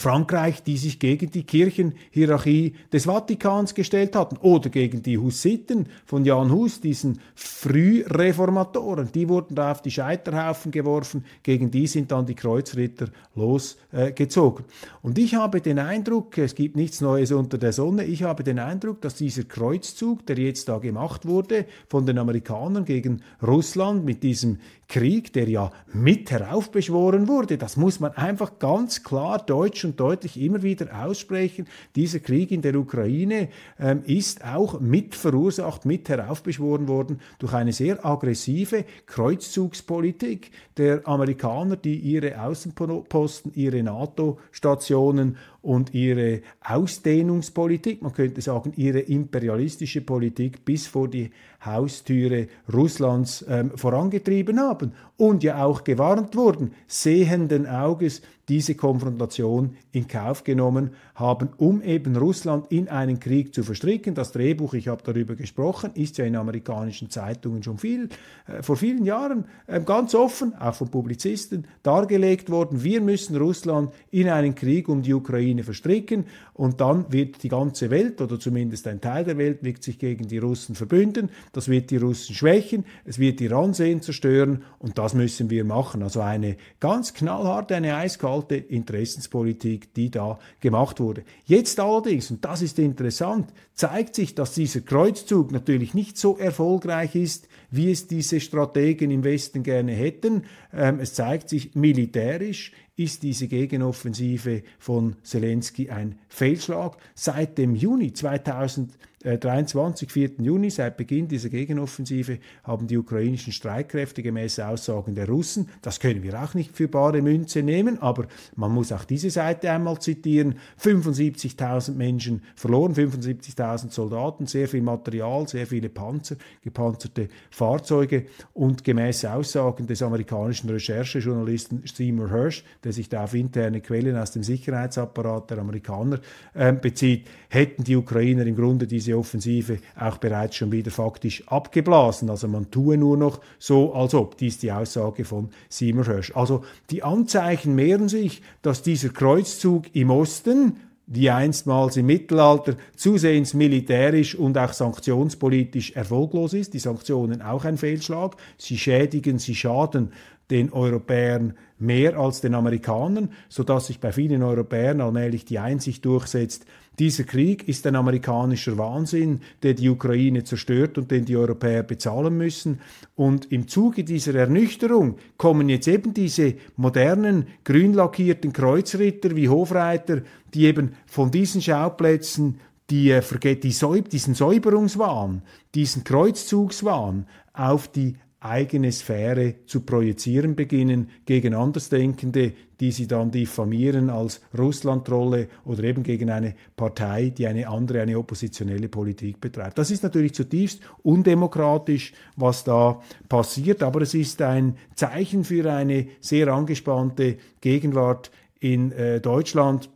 Frankreich, 0.00 0.62
die 0.62 0.76
sich 0.76 0.98
gegen 0.98 1.30
die 1.30 1.44
Kirchenhierarchie 1.44 2.74
des 2.92 3.04
Vatikans 3.04 3.74
gestellt 3.74 4.16
hatten 4.16 4.36
oder 4.38 4.70
gegen 4.70 5.02
die 5.02 5.18
Hussiten 5.18 5.86
von 6.06 6.24
Jan 6.24 6.50
Hus, 6.50 6.80
diesen 6.80 7.20
Frühreformatoren. 7.34 9.12
Die 9.12 9.28
wurden 9.28 9.54
da 9.54 9.72
auf 9.72 9.82
die 9.82 9.90
Scheiterhaufen 9.90 10.72
geworfen, 10.72 11.24
gegen 11.42 11.70
die 11.70 11.86
sind 11.86 12.10
dann 12.10 12.26
die 12.26 12.34
Kreuzritter 12.34 13.08
losgezogen. 13.34 14.64
Und 15.02 15.18
ich 15.18 15.34
habe 15.34 15.60
den 15.60 15.78
Eindruck, 15.78 16.38
es 16.38 16.54
gibt 16.54 16.76
nichts 16.76 17.00
Neues 17.00 17.30
unter 17.32 17.58
der 17.58 17.72
Sonne, 17.72 18.04
ich 18.04 18.22
habe 18.22 18.42
den 18.42 18.58
Eindruck, 18.58 19.00
dass 19.02 19.14
dieser 19.16 19.44
Kreuzzug, 19.44 20.24
der 20.26 20.38
jetzt 20.38 20.68
da 20.68 20.78
gemacht 20.78 21.26
wurde 21.26 21.66
von 21.88 22.06
den 22.06 22.18
Amerikanern 22.18 22.84
gegen 22.84 23.22
Russland 23.42 24.04
mit 24.04 24.22
diesem 24.22 24.58
Krieg, 24.88 25.32
der 25.32 25.48
ja 25.48 25.70
mit 25.92 26.30
heraufbeschworen 26.30 27.28
wurde, 27.28 27.58
das 27.58 27.76
muss 27.76 28.00
man 28.00 28.12
einfach 28.12 28.58
ganz 28.58 29.04
klar 29.04 29.38
deutsch 29.38 29.84
deutlich 29.96 30.40
immer 30.40 30.62
wieder 30.62 31.04
aussprechen. 31.04 31.66
Dieser 31.96 32.20
Krieg 32.20 32.50
in 32.50 32.62
der 32.62 32.74
Ukraine 32.76 33.48
ähm, 33.78 34.02
ist 34.04 34.44
auch 34.44 34.80
mit 34.80 35.14
verursacht, 35.14 35.84
mit 35.84 36.08
heraufbeschworen 36.08 36.88
worden 36.88 37.20
durch 37.38 37.52
eine 37.52 37.72
sehr 37.72 38.04
aggressive 38.04 38.84
Kreuzzugspolitik 39.06 40.50
der 40.76 41.06
Amerikaner, 41.06 41.76
die 41.76 41.96
ihre 41.96 42.42
Außenposten, 42.42 43.52
ihre 43.54 43.82
NATO-Stationen 43.82 45.36
und 45.62 45.94
ihre 45.94 46.40
Ausdehnungspolitik, 46.62 48.02
man 48.02 48.12
könnte 48.12 48.40
sagen 48.40 48.72
ihre 48.76 49.00
imperialistische 49.00 50.00
Politik 50.00 50.64
bis 50.64 50.86
vor 50.86 51.08
die 51.08 51.30
Haustüre 51.64 52.48
Russlands 52.72 53.44
ähm, 53.48 53.72
vorangetrieben 53.76 54.58
haben 54.60 54.92
und 55.18 55.42
ja 55.42 55.64
auch 55.64 55.84
gewarnt 55.84 56.34
wurden, 56.34 56.72
sehenden 56.86 57.66
Auges 57.66 58.22
diese 58.50 58.74
Konfrontation 58.74 59.76
in 59.92 60.08
Kauf 60.08 60.42
genommen 60.42 60.90
haben, 61.14 61.50
um 61.58 61.82
eben 61.82 62.16
Russland 62.16 62.66
in 62.72 62.88
einen 62.88 63.20
Krieg 63.20 63.54
zu 63.54 63.62
verstricken. 63.62 64.14
Das 64.14 64.32
Drehbuch, 64.32 64.74
ich 64.74 64.88
habe 64.88 65.02
darüber 65.04 65.36
gesprochen, 65.36 65.92
ist 65.94 66.18
ja 66.18 66.24
in 66.24 66.34
amerikanischen 66.34 67.10
Zeitungen 67.10 67.62
schon 67.62 67.78
viel, 67.78 68.08
äh, 68.48 68.62
vor 68.62 68.76
vielen 68.76 69.04
Jahren 69.04 69.44
äh, 69.68 69.80
ganz 69.80 70.16
offen, 70.16 70.54
auch 70.56 70.74
von 70.74 70.88
Publizisten, 70.88 71.66
dargelegt 71.84 72.50
worden. 72.50 72.82
Wir 72.82 73.00
müssen 73.00 73.36
Russland 73.36 73.92
in 74.10 74.28
einen 74.28 74.56
Krieg 74.56 74.88
um 74.88 75.02
die 75.02 75.14
Ukraine 75.14 75.49
verstricken 75.58 76.26
und 76.52 76.80
dann 76.80 77.10
wird 77.10 77.42
die 77.42 77.48
ganze 77.48 77.90
Welt 77.90 78.20
oder 78.20 78.38
zumindest 78.38 78.86
ein 78.86 79.00
Teil 79.00 79.24
der 79.24 79.38
Welt 79.38 79.62
wird 79.62 79.82
sich 79.82 79.98
gegen 79.98 80.28
die 80.28 80.38
Russen 80.38 80.74
verbünden. 80.74 81.30
Das 81.52 81.68
wird 81.68 81.90
die 81.90 81.96
Russen 81.96 82.34
schwächen, 82.34 82.84
es 83.04 83.18
wird 83.18 83.40
ihr 83.40 83.52
Ansehen 83.52 84.02
zerstören 84.02 84.64
und 84.78 84.98
das 84.98 85.14
müssen 85.14 85.48
wir 85.48 85.64
machen. 85.64 86.02
Also 86.02 86.20
eine 86.20 86.56
ganz 86.78 87.14
knallharte, 87.14 87.74
eine 87.74 87.96
eiskalte 87.96 88.50
alte 88.50 88.56
Interessenspolitik, 88.56 89.94
die 89.94 90.10
da 90.10 90.38
gemacht 90.60 91.00
wurde. 91.00 91.22
Jetzt 91.44 91.78
allerdings, 91.78 92.30
und 92.30 92.44
das 92.44 92.62
ist 92.62 92.78
interessant, 92.78 93.52
zeigt 93.74 94.14
sich, 94.14 94.34
dass 94.34 94.54
dieser 94.54 94.80
Kreuzzug 94.80 95.52
natürlich 95.52 95.94
nicht 95.94 96.18
so 96.18 96.36
erfolgreich 96.36 97.14
ist, 97.14 97.48
wie 97.70 97.90
es 97.90 98.06
diese 98.06 98.40
Strategen 98.40 99.10
im 99.10 99.24
Westen 99.24 99.62
gerne 99.62 99.92
hätten. 99.92 100.44
Ähm, 100.72 101.00
es 101.00 101.14
zeigt 101.14 101.48
sich 101.48 101.74
militärisch, 101.74 102.72
ist 102.96 103.22
diese 103.22 103.48
Gegenoffensive 103.48 104.62
von 104.78 105.16
Zelensky 105.22 105.90
ein 105.90 106.18
Fehlschlag. 106.28 106.96
Seit 107.14 107.58
dem 107.58 107.74
Juni 107.74 108.12
2000 108.12 108.92
äh, 108.92 108.96
23, 109.22 110.10
4. 110.10 110.30
Juni, 110.38 110.70
seit 110.70 110.96
Beginn 110.96 111.28
dieser 111.28 111.50
Gegenoffensive, 111.50 112.38
haben 112.64 112.86
die 112.86 112.96
ukrainischen 112.96 113.52
Streitkräfte 113.52 114.22
gemäß 114.22 114.58
Aussagen 114.60 115.14
der 115.14 115.28
Russen, 115.28 115.68
das 115.82 116.00
können 116.00 116.22
wir 116.22 116.42
auch 116.42 116.54
nicht 116.54 116.74
für 116.74 116.88
bare 116.88 117.20
Münze 117.20 117.62
nehmen, 117.62 118.00
aber 118.00 118.26
man 118.56 118.72
muss 118.72 118.92
auch 118.92 119.04
diese 119.04 119.28
Seite 119.28 119.70
einmal 119.70 119.98
zitieren, 119.98 120.54
75.000 120.82 121.92
Menschen 121.92 122.42
verloren, 122.54 122.94
75.000 122.94 123.90
Soldaten, 123.90 124.46
sehr 124.46 124.68
viel 124.68 124.80
Material, 124.80 125.46
sehr 125.46 125.66
viele 125.66 125.90
Panzer, 125.90 126.36
gepanzerte 126.62 127.28
Fahrzeuge 127.50 128.24
und 128.54 128.84
gemäß 128.84 129.26
Aussagen 129.26 129.86
des 129.86 130.02
amerikanischen 130.02 130.70
Recherchejournalisten 130.70 131.82
Seymour 131.84 132.30
Hirsch, 132.30 132.64
der 132.84 132.94
sich 132.94 133.10
da 133.10 133.24
auf 133.24 133.34
interne 133.34 133.82
Quellen 133.82 134.16
aus 134.16 134.30
dem 134.30 134.42
Sicherheitsapparat 134.42 135.50
der 135.50 135.58
Amerikaner 135.58 136.20
äh, 136.54 136.72
bezieht, 136.72 137.28
hätten 137.50 137.84
die 137.84 137.96
Ukrainer 137.96 138.46
im 138.46 138.56
Grunde 138.56 138.86
diese 138.86 139.09
Offensive 139.14 139.78
auch 139.98 140.18
bereits 140.18 140.56
schon 140.56 140.72
wieder 140.72 140.90
faktisch 140.90 141.46
abgeblasen. 141.48 142.30
Also 142.30 142.48
man 142.48 142.70
tue 142.70 142.96
nur 142.96 143.16
noch 143.16 143.40
so, 143.58 143.92
als 143.94 144.14
ob. 144.14 144.36
Dies 144.36 144.58
die 144.58 144.72
Aussage 144.72 145.24
von 145.24 145.50
Seymour 145.68 146.06
Hirsch. 146.06 146.32
Also 146.34 146.64
die 146.90 147.02
Anzeichen 147.02 147.74
mehren 147.74 148.08
sich, 148.08 148.42
dass 148.62 148.82
dieser 148.82 149.10
Kreuzzug 149.10 149.94
im 149.94 150.10
Osten 150.10 150.76
wie 151.12 151.28
einstmals 151.28 151.96
im 151.96 152.06
Mittelalter, 152.06 152.76
zusehends 152.94 153.52
militärisch 153.52 154.36
und 154.36 154.56
auch 154.56 154.72
sanktionspolitisch 154.72 155.90
erfolglos 155.96 156.52
ist. 156.52 156.72
Die 156.72 156.78
Sanktionen 156.78 157.42
auch 157.42 157.64
ein 157.64 157.78
Fehlschlag. 157.78 158.36
Sie 158.56 158.78
schädigen, 158.78 159.40
sie 159.40 159.56
schaden 159.56 160.12
den 160.50 160.72
Europäern 160.72 161.54
mehr 161.78 162.18
als 162.18 162.40
den 162.40 162.54
Amerikanern, 162.54 163.30
sodass 163.48 163.86
sich 163.86 164.00
bei 164.00 164.12
vielen 164.12 164.42
Europäern 164.42 165.00
allmählich 165.00 165.44
die 165.44 165.58
Einsicht 165.58 166.04
durchsetzt, 166.04 166.66
dieser 167.00 167.24
Krieg 167.24 167.66
ist 167.66 167.86
ein 167.86 167.96
amerikanischer 167.96 168.76
Wahnsinn, 168.76 169.40
der 169.62 169.72
die 169.72 169.88
Ukraine 169.88 170.44
zerstört 170.44 170.98
und 170.98 171.10
den 171.10 171.24
die 171.24 171.34
Europäer 171.34 171.82
bezahlen 171.82 172.36
müssen. 172.36 172.80
Und 173.14 173.50
im 173.50 173.68
Zuge 173.68 174.04
dieser 174.04 174.34
Ernüchterung 174.34 175.16
kommen 175.38 175.70
jetzt 175.70 175.88
eben 175.88 176.12
diese 176.12 176.56
modernen, 176.76 177.46
grün 177.64 177.94
lackierten 177.94 178.52
Kreuzritter 178.52 179.34
wie 179.34 179.48
Hofreiter, 179.48 180.20
die 180.52 180.66
eben 180.66 180.92
von 181.06 181.30
diesen 181.30 181.62
Schauplätzen 181.62 182.60
die, 182.90 183.12
äh, 183.12 183.22
die, 183.40 184.02
diesen 184.02 184.34
Säuberungswahn, 184.34 185.40
diesen 185.74 186.04
Kreuzzugswahn 186.04 187.26
auf 187.54 187.88
die 187.88 188.16
eigene 188.40 188.90
Sphäre 188.90 189.66
zu 189.66 189.82
projizieren 189.82 190.56
beginnen 190.56 191.10
gegen 191.26 191.54
Andersdenkende, 191.54 192.54
die 192.80 192.90
sie 192.90 193.06
dann 193.06 193.30
diffamieren 193.30 194.08
als 194.08 194.40
Russlandtrolle 194.56 195.48
oder 195.66 195.84
eben 195.84 196.02
gegen 196.02 196.30
eine 196.30 196.54
Partei, 196.74 197.30
die 197.36 197.46
eine 197.46 197.68
andere, 197.68 198.00
eine 198.00 198.18
oppositionelle 198.18 198.88
Politik 198.88 199.40
betreibt. 199.40 199.76
Das 199.76 199.90
ist 199.90 200.02
natürlich 200.02 200.34
zutiefst 200.34 200.80
undemokratisch, 201.02 202.14
was 202.36 202.64
da 202.64 203.00
passiert, 203.28 203.82
aber 203.82 204.00
es 204.00 204.14
ist 204.14 204.40
ein 204.40 204.76
Zeichen 204.94 205.44
für 205.44 205.70
eine 205.70 206.06
sehr 206.20 206.48
angespannte 206.48 207.36
Gegenwart 207.60 208.30
in 208.58 208.92
äh, 208.92 209.20
Deutschland. 209.20 209.90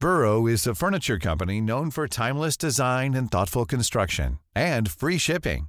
Burrow 0.00 0.46
is 0.46 0.66
a 0.66 0.74
furniture 0.74 1.18
company 1.18 1.62
known 1.62 1.90
for 1.90 2.06
timeless 2.06 2.58
design 2.58 3.14
and 3.14 3.30
thoughtful 3.30 3.64
construction 3.64 4.38
and 4.54 4.90
free 4.90 5.16
shipping. 5.16 5.68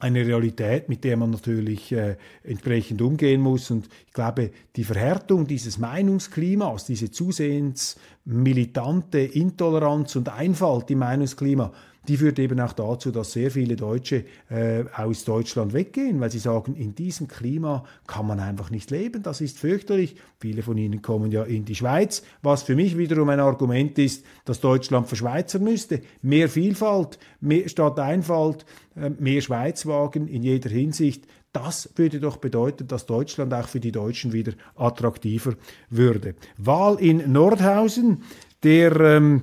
eine 0.00 0.24
Realität, 0.24 0.88
mit 0.88 1.02
der 1.02 1.16
man 1.16 1.30
natürlich 1.30 1.90
äh, 1.92 2.16
entsprechend 2.44 3.02
umgehen 3.02 3.40
muss. 3.40 3.70
Und 3.70 3.88
ich 4.06 4.12
glaube, 4.12 4.52
die 4.76 4.84
Verhärtung 4.84 5.46
dieses 5.46 5.78
Meinungsklimas, 5.78 6.84
diese 6.84 7.10
zusehends 7.10 7.98
militante 8.24 9.18
Intoleranz 9.18 10.14
und 10.14 10.28
Einfalt 10.28 10.90
im 10.90 11.00
Meinungsklima, 11.00 11.72
die 12.08 12.16
führt 12.16 12.38
eben 12.38 12.58
auch 12.60 12.72
dazu, 12.72 13.10
dass 13.10 13.32
sehr 13.32 13.50
viele 13.50 13.76
Deutsche 13.76 14.24
äh, 14.48 14.84
aus 14.96 15.24
Deutschland 15.24 15.74
weggehen, 15.74 16.20
weil 16.20 16.30
sie 16.30 16.38
sagen, 16.38 16.74
in 16.74 16.94
diesem 16.94 17.28
Klima 17.28 17.84
kann 18.06 18.26
man 18.26 18.40
einfach 18.40 18.70
nicht 18.70 18.90
leben, 18.90 19.22
das 19.22 19.40
ist 19.42 19.58
fürchterlich. 19.58 20.16
Viele 20.38 20.62
von 20.62 20.78
ihnen 20.78 21.02
kommen 21.02 21.30
ja 21.30 21.44
in 21.44 21.66
die 21.66 21.74
Schweiz, 21.74 22.22
was 22.42 22.62
für 22.62 22.76
mich 22.76 22.96
wiederum 22.96 23.28
ein 23.28 23.40
Argument 23.40 23.98
ist, 23.98 24.24
dass 24.46 24.60
Deutschland 24.60 25.06
verschweizern 25.06 25.64
müsste. 25.64 26.00
Mehr 26.22 26.48
Vielfalt 26.48 27.18
mehr, 27.40 27.68
statt 27.68 27.98
Einfalt, 27.98 28.64
äh, 28.96 29.10
mehr 29.10 29.42
Schweizwagen 29.42 30.28
in 30.28 30.42
jeder 30.42 30.70
Hinsicht. 30.70 31.26
Das 31.52 31.90
würde 31.96 32.20
doch 32.20 32.36
bedeuten, 32.36 32.86
dass 32.86 33.06
Deutschland 33.06 33.52
auch 33.52 33.68
für 33.68 33.80
die 33.80 33.92
Deutschen 33.92 34.32
wieder 34.32 34.52
attraktiver 34.76 35.54
würde. 35.90 36.34
Wahl 36.56 36.96
in 37.00 37.32
Nordhausen. 37.32 38.22
Der 38.64 38.98
ähm, 39.00 39.42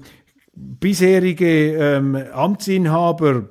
bisherige 0.55 1.73
ähm, 1.73 2.15
Amtsinhaber 2.15 3.49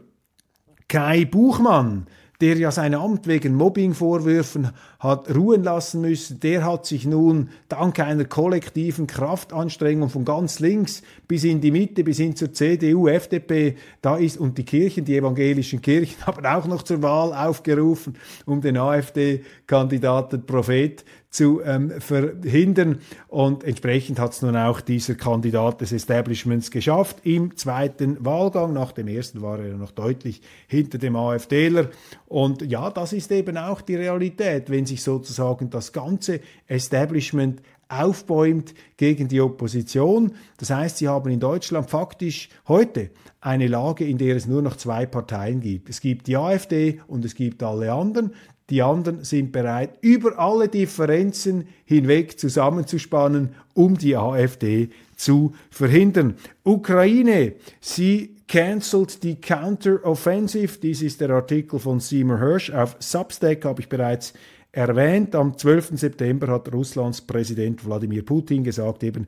Kai 0.88 1.24
Buchmann, 1.24 2.06
der 2.40 2.56
ja 2.56 2.70
sein 2.70 2.94
Amt 2.94 3.26
wegen 3.26 3.54
Mobbingvorwürfen 3.54 4.70
hat 5.04 5.32
ruhen 5.32 5.62
lassen 5.62 6.00
müssen, 6.00 6.40
der 6.40 6.64
hat 6.64 6.86
sich 6.86 7.04
nun 7.04 7.50
dank 7.68 8.00
einer 8.00 8.24
kollektiven 8.24 9.06
Kraftanstrengung 9.06 10.08
von 10.08 10.24
ganz 10.24 10.60
links 10.60 11.02
bis 11.28 11.44
in 11.44 11.60
die 11.60 11.70
Mitte, 11.70 12.02
bis 12.02 12.16
hin 12.16 12.34
zur 12.34 12.54
CDU, 12.54 13.06
FDP, 13.08 13.76
da 14.00 14.16
ist, 14.16 14.38
und 14.38 14.56
die 14.56 14.64
Kirchen, 14.64 15.04
die 15.04 15.16
evangelischen 15.16 15.82
Kirchen 15.82 16.16
haben 16.26 16.46
auch 16.46 16.66
noch 16.66 16.82
zur 16.82 17.02
Wahl 17.02 17.34
aufgerufen, 17.34 18.16
um 18.46 18.62
den 18.62 18.78
AfD-Kandidaten 18.78 20.46
Prophet 20.46 21.04
zu 21.34 21.60
ähm, 21.64 21.90
verhindern. 22.00 23.00
Und 23.26 23.64
entsprechend 23.64 24.20
hat 24.20 24.32
es 24.32 24.42
nun 24.42 24.56
auch 24.56 24.80
dieser 24.80 25.16
Kandidat 25.16 25.80
des 25.80 25.90
Establishments 25.90 26.70
geschafft 26.70 27.18
im 27.24 27.56
zweiten 27.56 28.24
Wahlgang. 28.24 28.72
Nach 28.72 28.92
dem 28.92 29.08
ersten 29.08 29.42
war 29.42 29.58
er 29.58 29.74
noch 29.74 29.90
deutlich 29.90 30.42
hinter 30.68 30.98
dem 30.98 31.16
AfDler. 31.16 31.90
Und 32.26 32.62
ja, 32.62 32.88
das 32.88 33.12
ist 33.12 33.32
eben 33.32 33.56
auch 33.56 33.80
die 33.80 33.96
Realität, 33.96 34.70
wenn 34.70 34.86
sich 34.94 35.02
sozusagen 35.02 35.70
das 35.70 35.92
ganze 35.92 36.40
Establishment 36.68 37.61
aufbäumt 37.88 38.74
gegen 38.96 39.28
die 39.28 39.40
Opposition. 39.40 40.33
Das 40.57 40.70
heißt, 40.70 40.98
sie 40.98 41.09
haben 41.09 41.30
in 41.30 41.40
Deutschland 41.40 41.90
faktisch 41.90 42.48
heute 42.66 43.11
eine 43.40 43.66
Lage, 43.66 44.04
in 44.04 44.18
der 44.18 44.37
es 44.37 44.46
nur 44.46 44.62
noch 44.62 44.76
zwei 44.76 45.07
Parteien 45.07 45.61
gibt. 45.61 45.90
Es 45.90 46.00
gibt 46.00 46.26
die 46.26 46.37
AfD 46.37 47.00
und 47.09 47.24
es 47.24 47.35
gibt 47.35 47.62
alle 47.62 47.92
anderen. 47.92 48.33
Die 48.70 48.80
anderen 48.80 49.24
sind 49.24 49.52
bereit, 49.52 49.98
über 50.00 50.38
alle 50.38 50.68
Differenzen 50.68 51.68
hinweg 51.85 52.38
zusammenzuspannen, 52.38 53.50
um 53.74 53.98
die 53.98 54.16
AfD 54.16 54.88
zu 55.16 55.52
verhindern. 55.70 56.37
Ukraine, 56.62 57.54
sie 57.80 58.37
cancelled 58.48 59.22
die 59.22 59.38
Counter-Offensive. 59.38 60.78
Dies 60.80 61.02
ist 61.02 61.20
der 61.20 61.30
Artikel 61.30 61.78
von 61.78 62.00
Seymour 62.00 62.38
Hirsch. 62.38 62.70
Auf 62.70 62.96
Substack 63.00 63.66
habe 63.66 63.83
ich 63.83 63.88
bereits 63.90 64.33
erwähnt. 64.74 65.34
Am 65.34 65.56
12. 65.56 65.98
September 65.98 66.48
hat 66.48 66.70
Russlands 66.72 67.20
Präsident 67.20 67.87
Wladimir 67.87 68.24
Putin 68.24 68.64
gesagt, 68.64 69.04
eben 69.04 69.26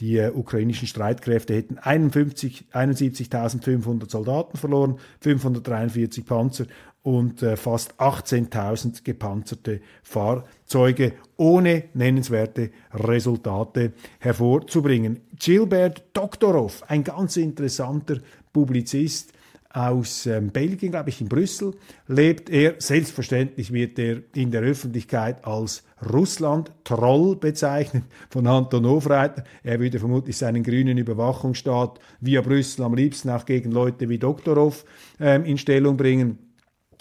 die 0.00 0.16
äh, 0.18 0.30
ukrainischen 0.30 0.88
Streitkräfte 0.88 1.54
hätten 1.54 1.78
71.500 1.78 4.10
Soldaten 4.10 4.58
verloren, 4.58 4.98
543 5.20 6.26
Panzer 6.26 6.66
und 7.02 7.42
äh, 7.42 7.56
fast 7.56 8.00
18.000 8.00 9.04
gepanzerte 9.04 9.80
Fahrzeuge 10.02 11.12
ohne 11.36 11.84
nennenswerte 11.94 12.70
Resultate 12.92 13.92
hervorzubringen. 14.18 15.20
Gilbert 15.38 16.02
Doktorov, 16.12 16.82
ein 16.88 17.04
ganz 17.04 17.36
interessanter 17.36 18.18
Publizist, 18.52 19.32
aus 19.78 20.26
ähm, 20.26 20.50
Belgien, 20.50 20.90
glaube 20.90 21.10
ich, 21.10 21.20
in 21.20 21.28
Brüssel 21.28 21.72
lebt 22.08 22.50
er. 22.50 22.74
Selbstverständlich 22.78 23.72
wird 23.72 23.98
er 23.98 24.22
in 24.34 24.50
der 24.50 24.62
Öffentlichkeit 24.62 25.44
als 25.44 25.84
Russland-Troll 26.12 27.36
bezeichnet 27.36 28.02
von 28.28 28.48
Anton 28.48 28.86
Hofreiter. 28.86 29.44
Er 29.62 29.78
würde 29.78 30.00
vermutlich 30.00 30.36
seinen 30.36 30.64
grünen 30.64 30.98
Überwachungsstaat 30.98 32.00
via 32.20 32.40
Brüssel 32.40 32.82
am 32.82 32.94
liebsten 32.94 33.30
auch 33.30 33.46
gegen 33.46 33.70
Leute 33.70 34.08
wie 34.08 34.18
Doktorov 34.18 34.84
ähm, 35.20 35.44
in 35.44 35.58
Stellung 35.58 35.96
bringen. 35.96 36.38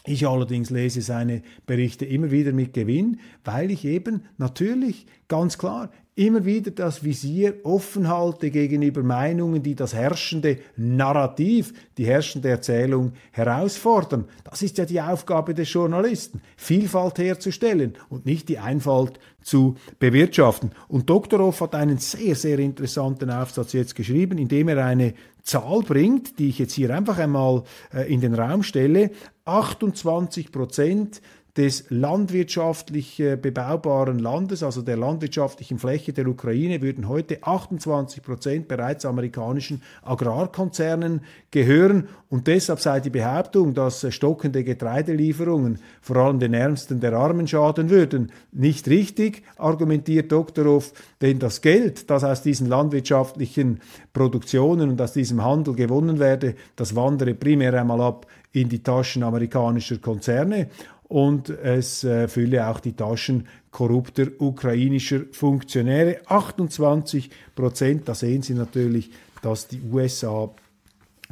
Ich 0.06 0.28
allerdings 0.28 0.70
lese 0.70 1.02
seine 1.02 1.42
Berichte 1.66 2.06
immer 2.06 2.32
wieder 2.32 2.54
mit 2.54 2.74
Gewinn, 2.74 3.20
weil 3.44 3.72
ich 3.72 3.86
eben 3.86 4.22
natürlich 4.38 5.08
ganz 5.28 5.58
klar 5.58 5.90
immer 6.18 6.46
wieder 6.46 6.72
das 6.72 7.04
Visier 7.04 7.56
offen 7.64 8.08
halte 8.08 8.50
gegenüber 8.50 9.04
Meinungen, 9.04 9.62
die 9.62 9.76
das 9.76 9.94
herrschende 9.94 10.58
Narrativ, 10.76 11.74
die 11.98 12.08
herrschende 12.08 12.50
Erzählung 12.50 13.14
herausfordern. 13.32 14.26
Das 14.44 14.64
ist 14.64 14.80
ja 14.80 14.86
die 14.86 15.00
Aufgabe 15.00 15.54
des 15.54 15.72
Journalisten, 15.72 16.42
Vielfalt 16.56 17.20
herzustellen 17.20 17.94
und 18.10 18.26
nicht 18.26 18.50
die 18.50 18.58
Einfalt 18.58 19.20
zu 19.44 19.76
bewirtschaften. 20.00 20.72
Und 20.88 21.08
Doktorov 21.08 21.62
hat 21.62 21.76
einen 21.76 22.00
sehr, 22.00 22.36
sehr 22.36 22.58
interessanten 22.58 23.30
Aufsatz 23.30 23.74
jetzt 23.74 23.96
geschrieben, 23.96 24.40
in 24.40 24.48
dem 24.48 24.70
er 24.70 24.84
eine 24.84 25.14
Zahl 25.44 25.82
bringt, 25.82 26.40
die 26.40 26.50
ich 26.50 26.58
jetzt 26.58 26.74
hier 26.74 26.94
einfach 26.96 27.20
einmal 27.20 27.64
äh, 27.94 28.12
in 28.12 28.22
den 28.22 28.34
Raum 28.34 28.64
stelle. 28.64 29.12
28 29.46 30.52
Prozent 30.52 31.22
des 31.58 31.86
landwirtschaftlich 31.90 33.20
äh, 33.20 33.36
bebaubaren 33.36 34.20
Landes, 34.20 34.62
also 34.62 34.84
der 34.84 34.96
landwirtschaftlichen 34.96 35.80
Fläche 35.80 36.14
der 36.14 36.28
Ukraine, 36.28 36.84
würden 36.84 37.08
heute 37.08 37.40
28 37.42 38.22
Prozent 38.22 38.68
bereits 38.68 39.06
amerikanischen 39.06 39.82
Agrarkonzernen 40.04 41.22
gehören. 41.50 42.10
Und 42.30 42.46
deshalb 42.46 42.80
sei 42.80 43.00
die 43.00 43.10
Behauptung, 43.10 43.74
dass 43.74 44.04
äh, 44.04 44.12
stockende 44.12 44.64
Getreidelieferungen 44.64 45.80
vor 46.00 46.18
allem 46.18 46.40
den 46.40 46.54
Ärmsten 46.54 47.00
der 47.00 47.14
Armen 47.14 47.48
schaden 47.48 47.90
würden, 47.90 48.32
nicht 48.52 48.88
richtig, 48.88 49.42
argumentiert 49.58 50.32
Doktorov, 50.32 50.94
denn 51.22 51.40
das 51.40 51.62
Geld, 51.62 52.12
das 52.12 52.24
aus 52.24 52.44
diesen 52.44 52.68
landwirtschaftlichen 52.68 53.80
Produktionen 54.14 54.92
und 54.92 55.02
aus 55.02 55.14
diesem 55.14 55.44
Handel 55.44 55.74
gewonnen 55.74 56.20
werde, 56.20 56.54
das 56.76 56.96
wandere 56.96 57.34
primär 57.34 57.74
einmal 57.74 58.02
ab 58.02 58.28
in 58.52 58.70
die 58.70 58.82
Taschen 58.82 59.24
amerikanischer 59.24 59.98
Konzerne 59.98 60.70
und 61.08 61.50
es 61.50 62.04
äh, 62.04 62.28
fülle 62.28 62.68
auch 62.68 62.80
die 62.80 62.94
Taschen 62.94 63.48
korrupter 63.72 64.28
ukrainischer 64.40 65.22
Funktionäre. 65.32 66.22
28 66.28 67.30
Prozent, 67.56 68.08
da 68.08 68.16
sehen 68.16 68.42
Sie 68.42 68.54
natürlich, 68.54 69.12
dass 69.42 69.68
die 69.68 69.82
USA 69.82 70.50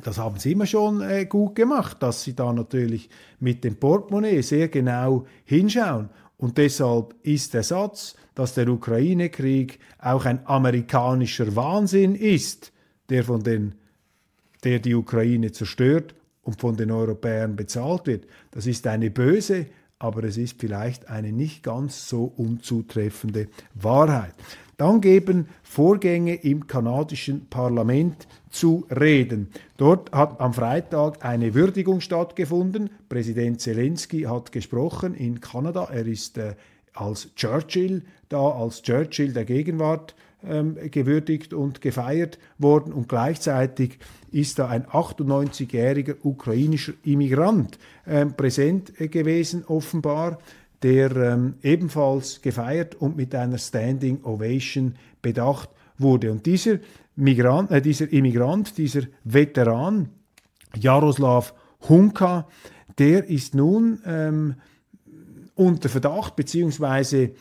das 0.04 0.18
haben 0.18 0.40
sie 0.40 0.52
immer 0.52 0.66
schon 0.66 1.02
äh, 1.02 1.26
gut 1.26 1.56
gemacht, 1.56 2.04
dass 2.04 2.24
sie 2.24 2.36
da 2.36 2.52
natürlich 2.52 3.10
mit 3.40 3.64
dem 3.64 3.78
Portemonnaie 3.78 4.42
sehr 4.42 4.68
genau 4.68 5.26
hinschauen. 5.46 6.10
Und 6.38 6.58
deshalb 6.58 7.16
ist 7.24 7.54
der 7.54 7.64
Satz, 7.64 8.16
dass 8.34 8.56
der 8.56 8.68
Ukraine-Krieg 8.68 9.80
auch 10.00 10.26
ein 10.26 10.46
amerikanischer 10.46 11.56
Wahnsinn 11.56 12.14
ist, 12.16 12.74
der 13.10 13.24
von 13.24 13.42
den 13.42 13.76
der 14.66 14.80
die 14.80 14.96
Ukraine 14.96 15.52
zerstört 15.52 16.16
und 16.45 16.62
von 16.62 16.77
den 16.77 16.91
Europäern 16.91 17.58
bezahlt 17.58 18.08
wird. 18.08 18.25
Das 18.51 18.65
ist 18.67 18.88
eine 18.88 19.12
böse, 19.12 19.65
aber 19.99 20.23
es 20.23 20.38
ist 20.38 20.60
vielleicht 20.60 21.10
eine 21.10 21.31
nicht 21.31 21.63
ganz 21.63 22.08
so 22.08 22.31
unzutreffende 22.38 23.47
Wahrheit. 23.73 24.34
Dann 24.77 25.01
geben 25.01 25.47
Vorgänge 25.63 26.36
im 26.36 26.67
kanadischen 26.67 27.47
Parlament 27.47 28.27
zu 28.49 28.86
reden. 28.89 29.49
Dort 29.77 30.12
hat 30.12 30.39
am 30.39 30.53
Freitag 30.53 31.23
eine 31.25 31.53
Würdigung 31.53 32.01
stattgefunden. 32.01 32.89
Präsident 33.08 33.62
Zelensky 33.62 34.23
hat 34.23 34.51
gesprochen 34.51 35.13
in 35.13 35.39
Kanada. 35.39 35.86
Er 35.91 36.05
ist 36.05 36.38
äh, 36.38 36.55
als 36.93 37.34
Churchill 37.36 38.03
da, 38.29 38.49
als 38.49 38.81
Churchill 38.81 39.34
der 39.34 39.45
Gegenwart 39.45 40.13
ähm, 40.47 40.77
gewürdigt 40.91 41.53
und 41.53 41.81
gefeiert 41.81 42.39
worden 42.58 42.93
und 42.93 43.10
gleichzeitig 43.10 43.99
ist 44.31 44.60
da 44.60 44.67
ein 44.67 44.86
98-jähriger 44.86 46.15
ukrainischer 46.23 46.93
Immigrant 47.03 47.77
ähm, 48.05 48.34
präsent 48.34 48.99
äh, 48.99 49.08
gewesen, 49.08 49.63
offenbar, 49.65 50.39
der 50.84 51.15
ähm, 51.15 51.55
ebenfalls 51.63 52.41
gefeiert 52.41 52.95
und 52.95 53.15
mit 53.15 53.34
einer 53.34 53.58
Standing 53.58 54.23
Ovation 54.23 54.95
bedacht 55.21 55.69
wurde. 55.97 56.31
Und 56.31 56.45
dieser, 56.45 56.79
Migrant, 57.15 57.71
äh, 57.71 57.81
dieser 57.81 58.12
Immigrant, 58.12 58.77
dieser 58.77 59.03
Veteran, 59.23 60.10
Jaroslav 60.75 61.53
Hunka, 61.88 62.47
der 62.97 63.29
ist 63.29 63.55
nun 63.55 63.99
ähm, 64.05 64.55
unter 65.55 65.89
Verdacht, 65.89 66.36
beziehungsweise 66.36 67.31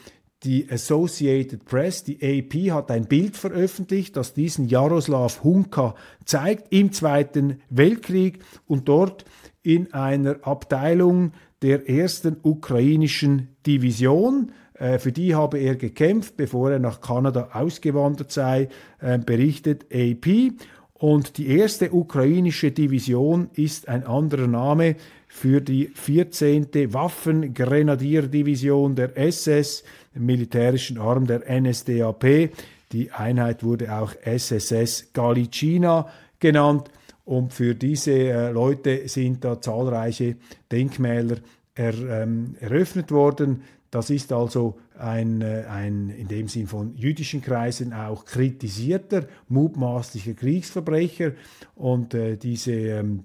die 0.45 0.71
Associated 0.71 1.65
Press, 1.65 2.05
die 2.05 2.17
AP, 2.23 2.71
hat 2.73 2.91
ein 2.91 3.07
Bild 3.07 3.37
veröffentlicht, 3.37 4.17
das 4.17 4.35
diesen 4.35 4.69
Jaroslav 4.69 5.43
Hunka 5.43 5.95
zeigt 6.25 6.73
im 6.73 6.93
Zweiten 6.93 7.61
Weltkrieg 7.71 8.41
und 8.67 8.89
dort 8.89 9.25
in 9.63 9.93
einer 9.93 10.37
Abteilung 10.43 11.33
der 11.63 11.89
ersten 11.89 12.37
ukrainischen 12.43 13.57
Division. 13.67 14.53
Äh, 14.75 14.99
für 14.99 15.13
die 15.13 15.35
habe 15.35 15.59
er 15.59 15.77
gekämpft, 15.77 16.37
bevor 16.37 16.73
er 16.73 16.79
nach 16.79 17.01
Kanada 17.01 17.51
ausgewandert 17.53 18.31
sei, 18.31 18.69
äh, 19.01 19.19
berichtet 19.19 19.87
AP. 19.93 20.53
Und 20.99 21.39
die 21.39 21.49
erste 21.49 21.93
ukrainische 21.93 22.71
Division 22.71 23.51
ist 23.55 23.89
ein 23.89 24.05
anderer 24.05 24.47
Name 24.47 24.95
für 25.27 25.61
die 25.61 25.89
14. 25.89 26.93
Waffengrenadierdivision 26.93 28.95
der 28.95 29.19
SS, 29.19 29.83
dem 30.15 30.27
militärischen 30.27 30.99
Arm 30.99 31.27
der 31.27 31.43
NSDAP. 31.49 32.51
Die 32.93 33.11
Einheit 33.11 33.65
wurde 33.65 33.93
auch 33.93 34.13
SSS 34.25 35.13
Galicina 35.13 36.09
genannt. 36.39 36.91
Und 37.25 37.53
für 37.53 37.75
diese 37.75 38.13
äh, 38.13 38.53
Leute 38.53 39.09
sind 39.09 39.45
da 39.45 39.61
zahlreiche 39.61 40.37
Denkmäler 40.71 41.39
er, 41.75 41.95
ähm, 41.95 42.55
eröffnet 42.61 43.11
worden. 43.11 43.63
Das 43.95 44.11
ist 44.11 44.33
also 44.33 44.77
ein, 44.99 45.41
äh, 45.41 45.67
ein 45.71 46.11
in 46.11 46.27
dem 46.27 46.49
Sinn 46.49 46.67
von 46.67 46.97
jüdischen 46.97 47.41
Kreisen 47.41 47.93
auch 47.93 48.25
kritisierter, 48.25 49.29
mutmaßlicher 49.47 50.35
Kriegsverbrecher. 50.35 51.31
Und 51.77 52.13
äh, 52.13 52.37
diese 52.37 52.73
ähm, 52.73 53.23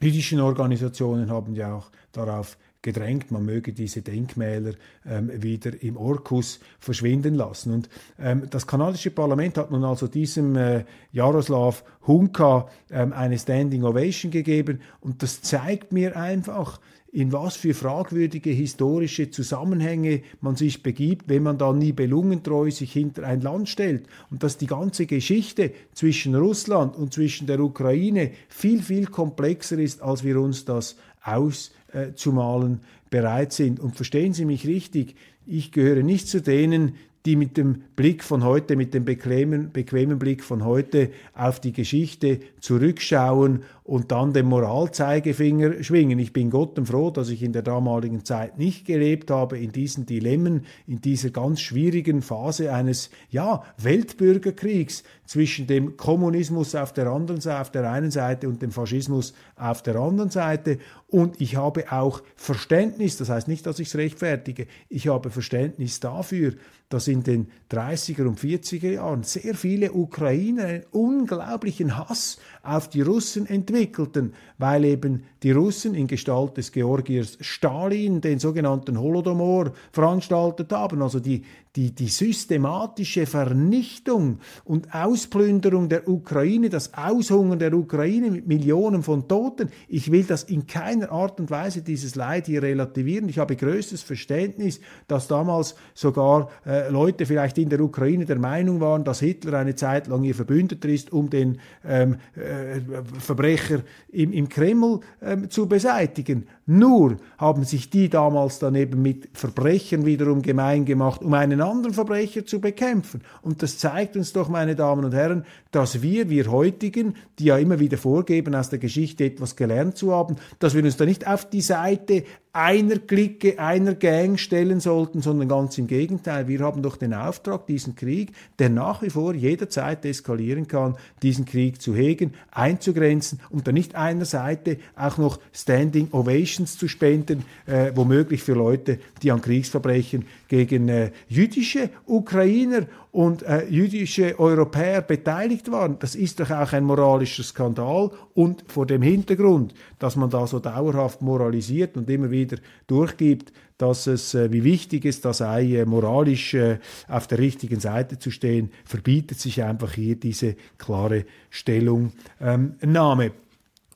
jüdischen 0.00 0.40
Organisationen 0.40 1.30
haben 1.30 1.54
ja 1.54 1.76
auch 1.76 1.92
darauf 2.10 2.58
gedrängt, 2.82 3.30
man 3.30 3.44
möge 3.44 3.72
diese 3.72 4.02
Denkmäler 4.02 4.72
ähm, 5.06 5.30
wieder 5.40 5.80
im 5.80 5.96
Orkus 5.96 6.58
verschwinden 6.80 7.36
lassen. 7.36 7.72
Und 7.72 7.88
ähm, 8.18 8.48
das 8.50 8.66
kanadische 8.66 9.12
Parlament 9.12 9.58
hat 9.58 9.70
nun 9.70 9.84
also 9.84 10.08
diesem 10.08 10.56
äh, 10.56 10.86
Jaroslav 11.12 11.84
Hunka 12.08 12.68
ähm, 12.90 13.12
eine 13.12 13.38
Standing 13.38 13.84
Ovation 13.84 14.32
gegeben 14.32 14.80
und 14.98 15.22
das 15.22 15.40
zeigt 15.40 15.92
mir 15.92 16.16
einfach, 16.16 16.80
in 17.12 17.32
was 17.32 17.56
für 17.56 17.74
fragwürdige 17.74 18.50
historische 18.50 19.30
Zusammenhänge 19.30 20.22
man 20.40 20.54
sich 20.54 20.82
begibt, 20.82 21.28
wenn 21.28 21.42
man 21.42 21.58
da 21.58 21.72
nibelungentreu 21.72 22.70
sich 22.70 22.92
hinter 22.92 23.24
ein 23.24 23.40
Land 23.40 23.68
stellt 23.68 24.04
und 24.30 24.42
dass 24.42 24.58
die 24.58 24.66
ganze 24.66 25.06
Geschichte 25.06 25.72
zwischen 25.92 26.36
Russland 26.36 26.96
und 26.96 27.12
zwischen 27.12 27.46
der 27.48 27.60
Ukraine 27.60 28.30
viel, 28.48 28.80
viel 28.82 29.06
komplexer 29.06 29.78
ist, 29.78 30.02
als 30.02 30.22
wir 30.22 30.40
uns 30.40 30.64
das 30.64 30.96
auszumalen 31.22 32.80
bereit 33.10 33.52
sind. 33.52 33.80
Und 33.80 33.96
verstehen 33.96 34.32
Sie 34.32 34.44
mich 34.44 34.66
richtig, 34.66 35.16
ich 35.46 35.72
gehöre 35.72 36.04
nicht 36.04 36.28
zu 36.28 36.40
denen, 36.40 36.94
die 37.26 37.36
mit 37.36 37.56
dem 37.58 37.82
Blick 37.96 38.24
von 38.24 38.44
heute, 38.44 38.76
mit 38.76 38.94
dem 38.94 39.04
bequemen, 39.04 39.72
bequemen 39.72 40.18
Blick 40.18 40.42
von 40.42 40.64
heute 40.64 41.10
auf 41.34 41.60
die 41.60 41.72
Geschichte 41.72 42.40
zurückschauen 42.60 43.62
und 43.84 44.10
dann 44.10 44.32
den 44.32 44.46
Moralzeigefinger 44.46 45.82
schwingen. 45.82 46.18
Ich 46.18 46.32
bin 46.32 46.48
Gott 46.48 46.78
und 46.78 46.86
froh, 46.86 47.10
dass 47.10 47.28
ich 47.28 47.42
in 47.42 47.52
der 47.52 47.62
damaligen 47.62 48.24
Zeit 48.24 48.58
nicht 48.58 48.86
gelebt 48.86 49.30
habe, 49.30 49.58
in 49.58 49.72
diesen 49.72 50.06
Dilemmen, 50.06 50.64
in 50.86 51.02
dieser 51.02 51.30
ganz 51.30 51.60
schwierigen 51.60 52.22
Phase 52.22 52.72
eines, 52.72 53.10
ja, 53.30 53.64
Weltbürgerkriegs 53.76 55.02
zwischen 55.26 55.66
dem 55.66 55.96
Kommunismus 55.98 56.74
auf 56.74 56.92
der 56.92 57.08
anderen 57.08 57.40
auf 57.50 57.70
der 57.70 57.90
einen 57.90 58.10
Seite 58.10 58.48
und 58.48 58.62
dem 58.62 58.70
Faschismus 58.70 59.34
auf 59.56 59.82
der 59.82 59.96
anderen 59.96 60.30
Seite. 60.30 60.78
Und 61.08 61.40
ich 61.40 61.56
habe 61.56 61.92
auch 61.92 62.22
Verständnis, 62.36 63.16
das 63.16 63.28
heißt 63.28 63.48
nicht, 63.48 63.66
dass 63.66 63.78
ich 63.78 63.88
es 63.88 63.96
rechtfertige, 63.96 64.66
ich 64.88 65.08
habe 65.08 65.30
Verständnis 65.30 66.00
dafür, 66.00 66.54
dass 66.90 67.06
in 67.06 67.22
den 67.22 67.46
30er 67.70 68.26
und 68.26 68.38
40er 68.38 68.90
Jahren 68.90 69.22
sehr 69.22 69.54
viele 69.54 69.92
Ukrainer 69.92 70.64
einen 70.64 70.82
unglaublichen 70.90 71.96
Hass 71.96 72.38
auf 72.64 72.90
die 72.90 73.00
Russen 73.00 73.46
entwickelten, 73.46 74.34
weil 74.58 74.84
eben 74.84 75.22
die 75.44 75.52
Russen 75.52 75.94
in 75.94 76.08
Gestalt 76.08 76.56
des 76.56 76.72
Georgiers 76.72 77.38
Stalin 77.40 78.20
den 78.20 78.40
sogenannten 78.40 79.00
Holodomor 79.00 79.72
veranstaltet 79.92 80.72
haben, 80.72 81.00
also 81.00 81.20
die, 81.20 81.44
die, 81.76 81.94
die 81.94 82.08
systematische 82.08 83.26
Vernichtung 83.26 84.40
und 84.64 84.92
Ausplünderung 84.92 85.88
der 85.88 86.08
Ukraine, 86.08 86.68
das 86.68 86.94
Aushungern 86.94 87.60
der 87.60 87.72
Ukraine 87.74 88.30
mit 88.30 88.48
Millionen 88.48 89.04
von 89.04 89.28
Toten. 89.28 89.70
Ich 89.88 90.10
will 90.10 90.24
das 90.24 90.42
in 90.42 90.66
keiner 90.66 91.12
Art 91.12 91.38
und 91.38 91.50
Weise, 91.50 91.82
dieses 91.82 92.16
Leid 92.16 92.46
hier 92.46 92.62
relativieren. 92.62 93.28
Ich 93.28 93.38
habe 93.38 93.54
größtes 93.54 94.02
Verständnis, 94.02 94.80
dass 95.06 95.28
damals 95.28 95.76
sogar 95.94 96.50
äh, 96.66 96.90
Leute 96.90 97.24
vielleicht 97.24 97.56
in 97.58 97.68
der 97.68 97.80
Ukraine 97.80 98.24
der 98.24 98.38
Meinung 98.38 98.80
waren, 98.80 99.04
dass 99.04 99.20
Hitler 99.20 99.58
eine 99.58 99.76
Zeit 99.76 100.08
lang 100.08 100.24
ihr 100.24 100.34
Verbündeter 100.34 100.88
ist, 100.88 101.12
um 101.12 101.30
den 101.30 101.60
ähm, 101.84 102.16
äh, 102.34 102.80
Verbrecher 103.20 103.82
im, 104.08 104.32
im 104.32 104.48
Kreml 104.48 105.00
ähm, 105.22 105.50
zu 105.50 105.68
beseitigen. 105.68 106.48
Nur 106.72 107.16
haben 107.36 107.64
sich 107.64 107.90
die 107.90 108.08
damals 108.08 108.60
dann 108.60 108.76
eben 108.76 109.02
mit 109.02 109.28
Verbrechern 109.32 110.06
wiederum 110.06 110.40
gemein 110.40 110.84
gemacht, 110.84 111.20
um 111.20 111.34
einen 111.34 111.60
anderen 111.60 111.92
Verbrecher 111.92 112.46
zu 112.46 112.60
bekämpfen. 112.60 113.22
Und 113.42 113.64
das 113.64 113.78
zeigt 113.78 114.14
uns 114.16 114.32
doch, 114.32 114.48
meine 114.48 114.76
Damen 114.76 115.04
und 115.04 115.12
Herren, 115.12 115.44
dass 115.72 116.00
wir, 116.00 116.30
wir 116.30 116.48
heutigen, 116.48 117.16
die 117.40 117.46
ja 117.46 117.58
immer 117.58 117.80
wieder 117.80 117.98
vorgeben, 117.98 118.54
aus 118.54 118.70
der 118.70 118.78
Geschichte 118.78 119.24
etwas 119.24 119.56
gelernt 119.56 119.96
zu 119.96 120.12
haben, 120.12 120.36
dass 120.60 120.76
wir 120.76 120.84
uns 120.84 120.96
da 120.96 121.06
nicht 121.06 121.26
auf 121.26 121.50
die 121.50 121.60
Seite 121.60 122.22
einer 122.52 122.98
Clique, 122.98 123.58
einer 123.60 123.94
Gang 123.94 124.38
stellen 124.38 124.80
sollten, 124.80 125.22
sondern 125.22 125.48
ganz 125.48 125.78
im 125.78 125.86
Gegenteil. 125.86 126.48
Wir 126.48 126.60
haben 126.60 126.82
doch 126.82 126.96
den 126.96 127.14
Auftrag, 127.14 127.66
diesen 127.66 127.94
Krieg, 127.94 128.32
der 128.58 128.70
nach 128.70 129.02
wie 129.02 129.10
vor 129.10 129.34
jederzeit 129.34 130.04
eskalieren 130.04 130.66
kann, 130.66 130.96
diesen 131.22 131.44
Krieg 131.44 131.80
zu 131.80 131.94
hegen, 131.94 132.34
einzugrenzen 132.50 133.40
und 133.50 133.68
dann 133.68 133.74
nicht 133.74 133.94
einer 133.94 134.24
Seite 134.24 134.78
auch 134.96 135.16
noch 135.16 135.38
Standing 135.52 136.08
Ovations 136.10 136.76
zu 136.76 136.88
spenden, 136.88 137.44
äh, 137.66 137.92
womöglich 137.94 138.42
für 138.42 138.54
Leute, 138.54 138.98
die 139.22 139.30
an 139.30 139.42
Kriegsverbrechen 139.42 140.24
gegen 140.48 140.88
äh, 140.88 141.12
jüdische 141.28 141.90
Ukrainer 142.06 142.86
und 143.12 143.42
äh, 143.42 143.66
jüdische 143.68 144.38
Europäer 144.38 145.02
beteiligt 145.02 145.70
waren. 145.70 145.98
Das 145.98 146.14
ist 146.14 146.40
doch 146.40 146.50
auch 146.50 146.72
ein 146.72 146.84
moralischer 146.84 147.42
Skandal 147.42 148.10
und 148.34 148.64
vor 148.68 148.86
dem 148.86 149.02
Hintergrund, 149.02 149.74
dass 149.98 150.16
man 150.16 150.30
da 150.30 150.46
so 150.46 150.60
dauerhaft 150.60 151.20
moralisiert 151.20 151.96
und 151.96 152.08
immer 152.08 152.30
wieder 152.30 152.39
durchgibt, 152.86 153.52
dass 153.78 154.06
es, 154.06 154.34
äh, 154.34 154.52
wie 154.52 154.64
wichtig 154.64 155.04
es 155.04 155.20
da 155.20 155.32
sei, 155.32 155.76
äh, 155.76 155.84
moralisch 155.86 156.54
äh, 156.54 156.78
auf 157.08 157.26
der 157.26 157.38
richtigen 157.38 157.80
Seite 157.80 158.18
zu 158.18 158.30
stehen, 158.30 158.70
verbietet 158.84 159.40
sich 159.40 159.62
einfach 159.62 159.92
hier 159.92 160.16
diese 160.16 160.56
klare 160.78 161.24
Stellungnahme. 161.48 163.24
Ähm, 163.24 163.32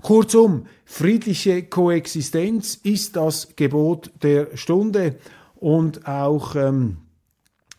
Kurzum, 0.02 0.66
friedliche 0.84 1.62
Koexistenz 1.62 2.74
ist 2.82 3.16
das 3.16 3.56
Gebot 3.56 4.10
der 4.22 4.54
Stunde 4.54 5.16
und 5.56 6.06
auch 6.06 6.56
ähm, 6.56 6.98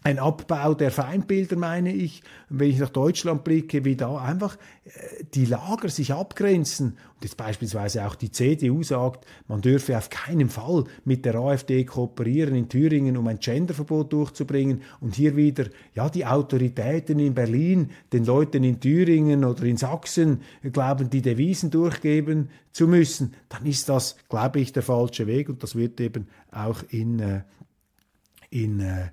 ein 0.05 0.19
Abbau 0.19 0.75
der 0.75 0.91
Feindbilder, 0.91 1.55
meine 1.55 1.91
ich. 1.91 2.21
wenn 2.49 2.69
ich 2.69 2.77
nach 2.77 2.89
Deutschland 2.89 3.43
blicke, 3.43 3.83
wie 3.85 3.95
da 3.95 4.19
einfach 4.19 4.55
äh, 4.83 5.23
die 5.33 5.45
Lager 5.45 5.89
sich 5.89 6.13
abgrenzen. 6.13 6.89
Und 7.15 7.23
jetzt 7.23 7.37
beispielsweise 7.37 8.05
auch 8.05 8.13
die 8.13 8.29
CDU 8.29 8.83
sagt, 8.83 9.25
man 9.47 9.61
dürfe 9.61 9.97
auf 9.97 10.11
keinen 10.11 10.49
Fall 10.49 10.83
mit 11.05 11.25
der 11.25 11.33
AfD 11.33 11.85
kooperieren 11.85 12.53
in 12.53 12.69
Thüringen, 12.69 13.17
um 13.17 13.25
ein 13.25 13.39
Genderverbot 13.39 14.13
durchzubringen. 14.13 14.83
Und 14.99 15.15
hier 15.15 15.35
wieder, 15.35 15.65
ja, 15.95 16.07
die 16.07 16.27
Autoritäten 16.27 17.17
in 17.17 17.33
Berlin 17.33 17.89
den 18.13 18.25
Leuten 18.25 18.63
in 18.63 18.79
Thüringen 18.79 19.43
oder 19.43 19.63
in 19.63 19.77
Sachsen 19.77 20.41
glauben, 20.71 21.09
die 21.09 21.23
Devisen 21.23 21.71
durchgeben 21.71 22.49
zu 22.71 22.87
müssen. 22.87 23.33
Dann 23.49 23.65
ist 23.65 23.89
das, 23.89 24.17
glaube 24.29 24.59
ich, 24.59 24.71
der 24.71 24.83
falsche 24.83 25.25
Weg. 25.25 25.49
Und 25.49 25.63
das 25.63 25.75
wird 25.75 25.99
eben 25.99 26.27
auch 26.51 26.83
in 26.91 27.19
äh, 27.19 27.41
in, 28.55 28.79
äh, 28.79 29.09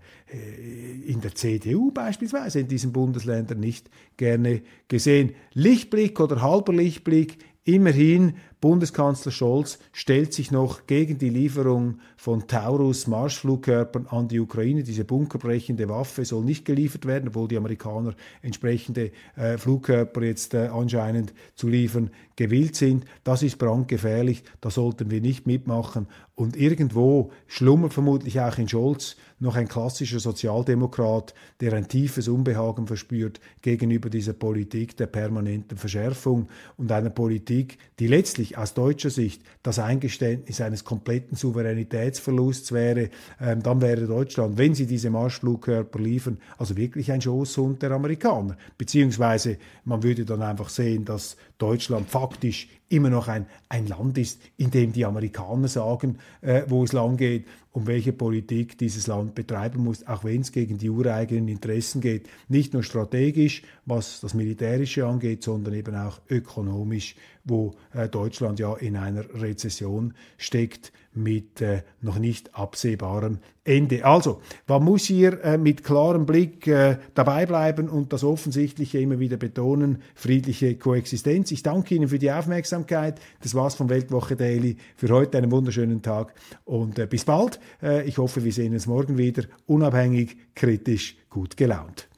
in 1.05 1.21
der 1.21 1.35
CDU 1.35 1.91
beispielsweise, 1.91 2.61
in 2.61 2.69
diesen 2.69 2.93
Bundesländern 2.93 3.59
nicht 3.59 3.91
gerne 4.17 4.63
gesehen. 4.87 5.35
Lichtblick 5.53 6.21
oder 6.21 6.41
halber 6.41 6.73
Lichtblick, 6.73 7.39
immerhin 7.65 8.35
Bundeskanzler 8.63 9.33
Scholz 9.33 9.81
stellt 9.91 10.33
sich 10.33 10.53
noch 10.53 10.87
gegen 10.87 11.19
die 11.19 11.31
Lieferung 11.31 11.99
von 12.17 12.47
Taurus 12.47 13.09
Marschflugkörpern 13.09 14.07
an 14.07 14.29
die 14.29 14.39
Ukraine. 14.39 14.85
Diese 14.85 15.05
bunkerbrechende 15.05 15.89
Waffe 15.89 16.25
soll 16.25 16.45
nicht 16.45 16.65
geliefert 16.65 17.05
werden, 17.05 17.27
obwohl 17.27 17.49
die 17.49 17.57
Amerikaner 17.57 18.15
entsprechende 18.41 19.11
äh, 19.35 19.59
Flugkörper 19.59 20.23
jetzt 20.23 20.55
äh, 20.55 20.69
anscheinend 20.69 21.35
zu 21.57 21.67
liefern 21.67 22.11
gewillt 22.37 22.77
sind. 22.77 23.05
Das 23.25 23.43
ist 23.43 23.59
brandgefährlich, 23.59 24.45
da 24.61 24.71
sollten 24.71 25.11
wir 25.11 25.21
nicht 25.21 25.45
mitmachen. 25.45 26.07
Und 26.37 26.57
irgendwo 26.57 27.31
schlummert 27.49 27.93
vermutlich 27.93 28.41
auch 28.41 28.59
in 28.59 28.69
Scholz 28.69 29.17
noch 29.39 29.57
ein 29.57 29.69
klassischer 29.69 30.21
Sozialdemokrat, 30.21 31.35
der 31.61 31.73
ein 31.75 31.89
tiefes 31.89 32.29
Unbehagen 32.29 32.87
verspürt 32.87 33.41
gegenüber 33.61 34.09
dieser 34.09 34.33
Politik 34.33 34.97
der 34.97 35.09
permanenten 35.09 35.77
Verschärfung 35.77 36.49
und 36.77 36.91
einer 36.93 37.11
Politik, 37.11 37.79
die 37.99 38.07
letztlich 38.07 38.52
aus 38.57 38.75
deutscher 38.75 39.11
Sicht 39.11 39.43
das 39.63 39.79
Eingeständnis 39.79 40.61
eines 40.61 40.85
kompletten 40.85 41.37
Souveränitätsverlusts 41.37 42.73
wäre, 42.73 43.11
ähm, 43.41 43.63
dann 43.63 43.81
wäre 43.81 44.07
Deutschland, 44.07 44.59
wenn 44.59 44.75
sie 44.75 44.87
diese 44.87 45.11
Marschflugkörper 45.11 45.99
liefern, 45.99 46.39
also 46.59 46.77
wirklich 46.77 47.13
ein 47.13 47.21
Schoßhund 47.21 47.83
der 47.83 47.93
Amerikaner. 47.93 48.57
Beziehungsweise 48.79 49.59
man 49.85 50.03
würde 50.03 50.25
dann 50.25 50.43
einfach 50.43 50.69
sehen, 50.69 51.05
dass 51.05 51.37
Deutschland 51.59 52.09
faktisch 52.09 52.69
immer 52.93 53.11
noch 53.11 53.29
ein, 53.29 53.47
ein 53.69 53.87
Land 53.87 54.19
ist, 54.19 54.41
in 54.57 54.71
dem 54.71 54.93
die 54.93 55.05
Amerikaner 55.05 55.69
sagen, 55.69 56.19
äh, 56.43 56.63
wo 56.69 56.85
es 56.85 56.93
lang 56.93 57.17
geht 57.17 57.47
und 57.73 57.87
welche 57.87 58.13
Politik 58.13 58.77
dieses 58.77 59.07
Land 59.07 59.35
betreiben 59.35 59.83
muss, 59.83 60.07
auch 60.07 60.25
wenn 60.25 60.43
es 60.43 60.53
gegen 60.53 60.79
die 60.79 60.91
ureigenen 60.91 61.49
Interessen 61.49 62.01
geht. 62.01 62.29
Nicht 62.49 62.75
nur 62.75 62.83
strategisch, 62.83 63.63
was 63.87 64.21
das 64.21 64.35
Militärische 64.35 65.07
angeht, 65.07 65.43
sondern 65.43 65.75
eben 65.75 65.95
auch 65.97 66.21
ökonomisch, 66.29 67.17
wo 67.45 67.75
äh, 67.95 68.09
Deutschland 68.09 68.61
ja 68.61 68.75
in 68.77 68.97
einer 68.97 69.25
Rezession 69.35 70.15
steckt 70.37 70.93
mit 71.15 71.61
äh, 71.61 71.83
noch 72.01 72.19
nicht 72.19 72.55
absehbarem 72.55 73.39
Ende. 73.65 74.05
Also, 74.05 74.41
man 74.67 74.83
muss 74.83 75.05
hier 75.05 75.43
äh, 75.45 75.59
mit 75.59 75.85
klarem 75.85 76.27
Blick 76.27 76.67
äh, 76.67 76.99
dabei 77.15 77.47
bleiben 77.47 77.89
und 77.89 78.13
das 78.13 78.25
Offensichtliche 78.25 78.99
immer 78.99 79.21
wieder 79.21 79.37
betonen, 79.37 80.03
friedliche 80.15 80.77
Koexistenz. 80.77 81.51
Ich 81.53 81.63
danke 81.63 81.95
Ihnen 81.95 82.09
für 82.09 82.19
die 82.19 82.33
Aufmerksamkeit. 82.33 83.21
Das 83.41 83.55
war's 83.55 83.75
von 83.75 83.89
Weltwoche 83.89 84.37
Daily. 84.37 84.77
Für 84.97 85.11
heute 85.11 85.39
einen 85.39 85.51
wunderschönen 85.51 86.03
Tag 86.03 86.35
und 86.65 86.99
äh, 86.99 87.07
bis 87.07 87.25
bald. 87.25 87.61
Äh, 87.83 88.07
ich 88.09 88.19
hoffe, 88.19 88.43
wir 88.45 88.53
sehen 88.53 88.73
uns 88.73 88.87
morgen 88.87 89.19
wieder. 89.19 89.45
Unabhängig, 89.67 90.37
kritisch, 90.55 91.17
gut 91.31 91.57
gelaunt. 91.57 92.09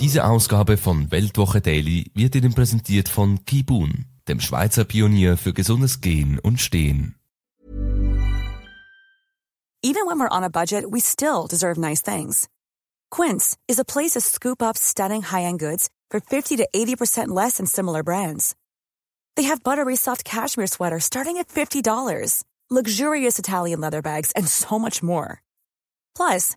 Diese 0.00 0.24
Ausgabe 0.24 0.78
von 0.78 1.10
Weltwoche 1.10 1.60
Daily 1.60 2.10
wird 2.14 2.34
Ihnen 2.34 2.54
präsentiert 2.54 3.10
von 3.10 3.44
Kibun, 3.44 4.06
dem 4.28 4.40
Schweizer 4.40 4.84
Pionier 4.84 5.36
für 5.36 5.52
gesundes 5.52 6.00
Gehen 6.00 6.38
und 6.38 6.58
Stehen. 6.58 7.16
Even 9.82 10.06
when 10.06 10.18
we're 10.18 10.34
on 10.34 10.42
a 10.42 10.48
budget, 10.48 10.84
we 10.90 11.00
still 11.00 11.46
deserve 11.46 11.78
nice 11.78 12.00
things. 12.02 12.48
Quince 13.10 13.58
is 13.68 13.78
a 13.78 13.84
place 13.84 14.12
to 14.12 14.22
scoop 14.22 14.62
up 14.62 14.78
stunning 14.78 15.20
high-end 15.20 15.58
goods 15.58 15.90
for 16.10 16.20
50 16.20 16.56
to 16.56 16.66
80% 16.74 17.28
less 17.28 17.58
than 17.58 17.66
similar 17.66 18.02
brands. 18.02 18.54
They 19.36 19.44
have 19.44 19.62
buttery 19.62 19.96
soft 19.96 20.24
cashmere 20.24 20.66
sweaters 20.66 21.04
starting 21.04 21.36
at 21.36 21.48
$50, 21.48 22.42
luxurious 22.70 23.38
Italian 23.38 23.80
leather 23.80 24.00
bags, 24.00 24.32
and 24.32 24.48
so 24.48 24.78
much 24.78 25.02
more. 25.02 25.42
Plus, 26.16 26.56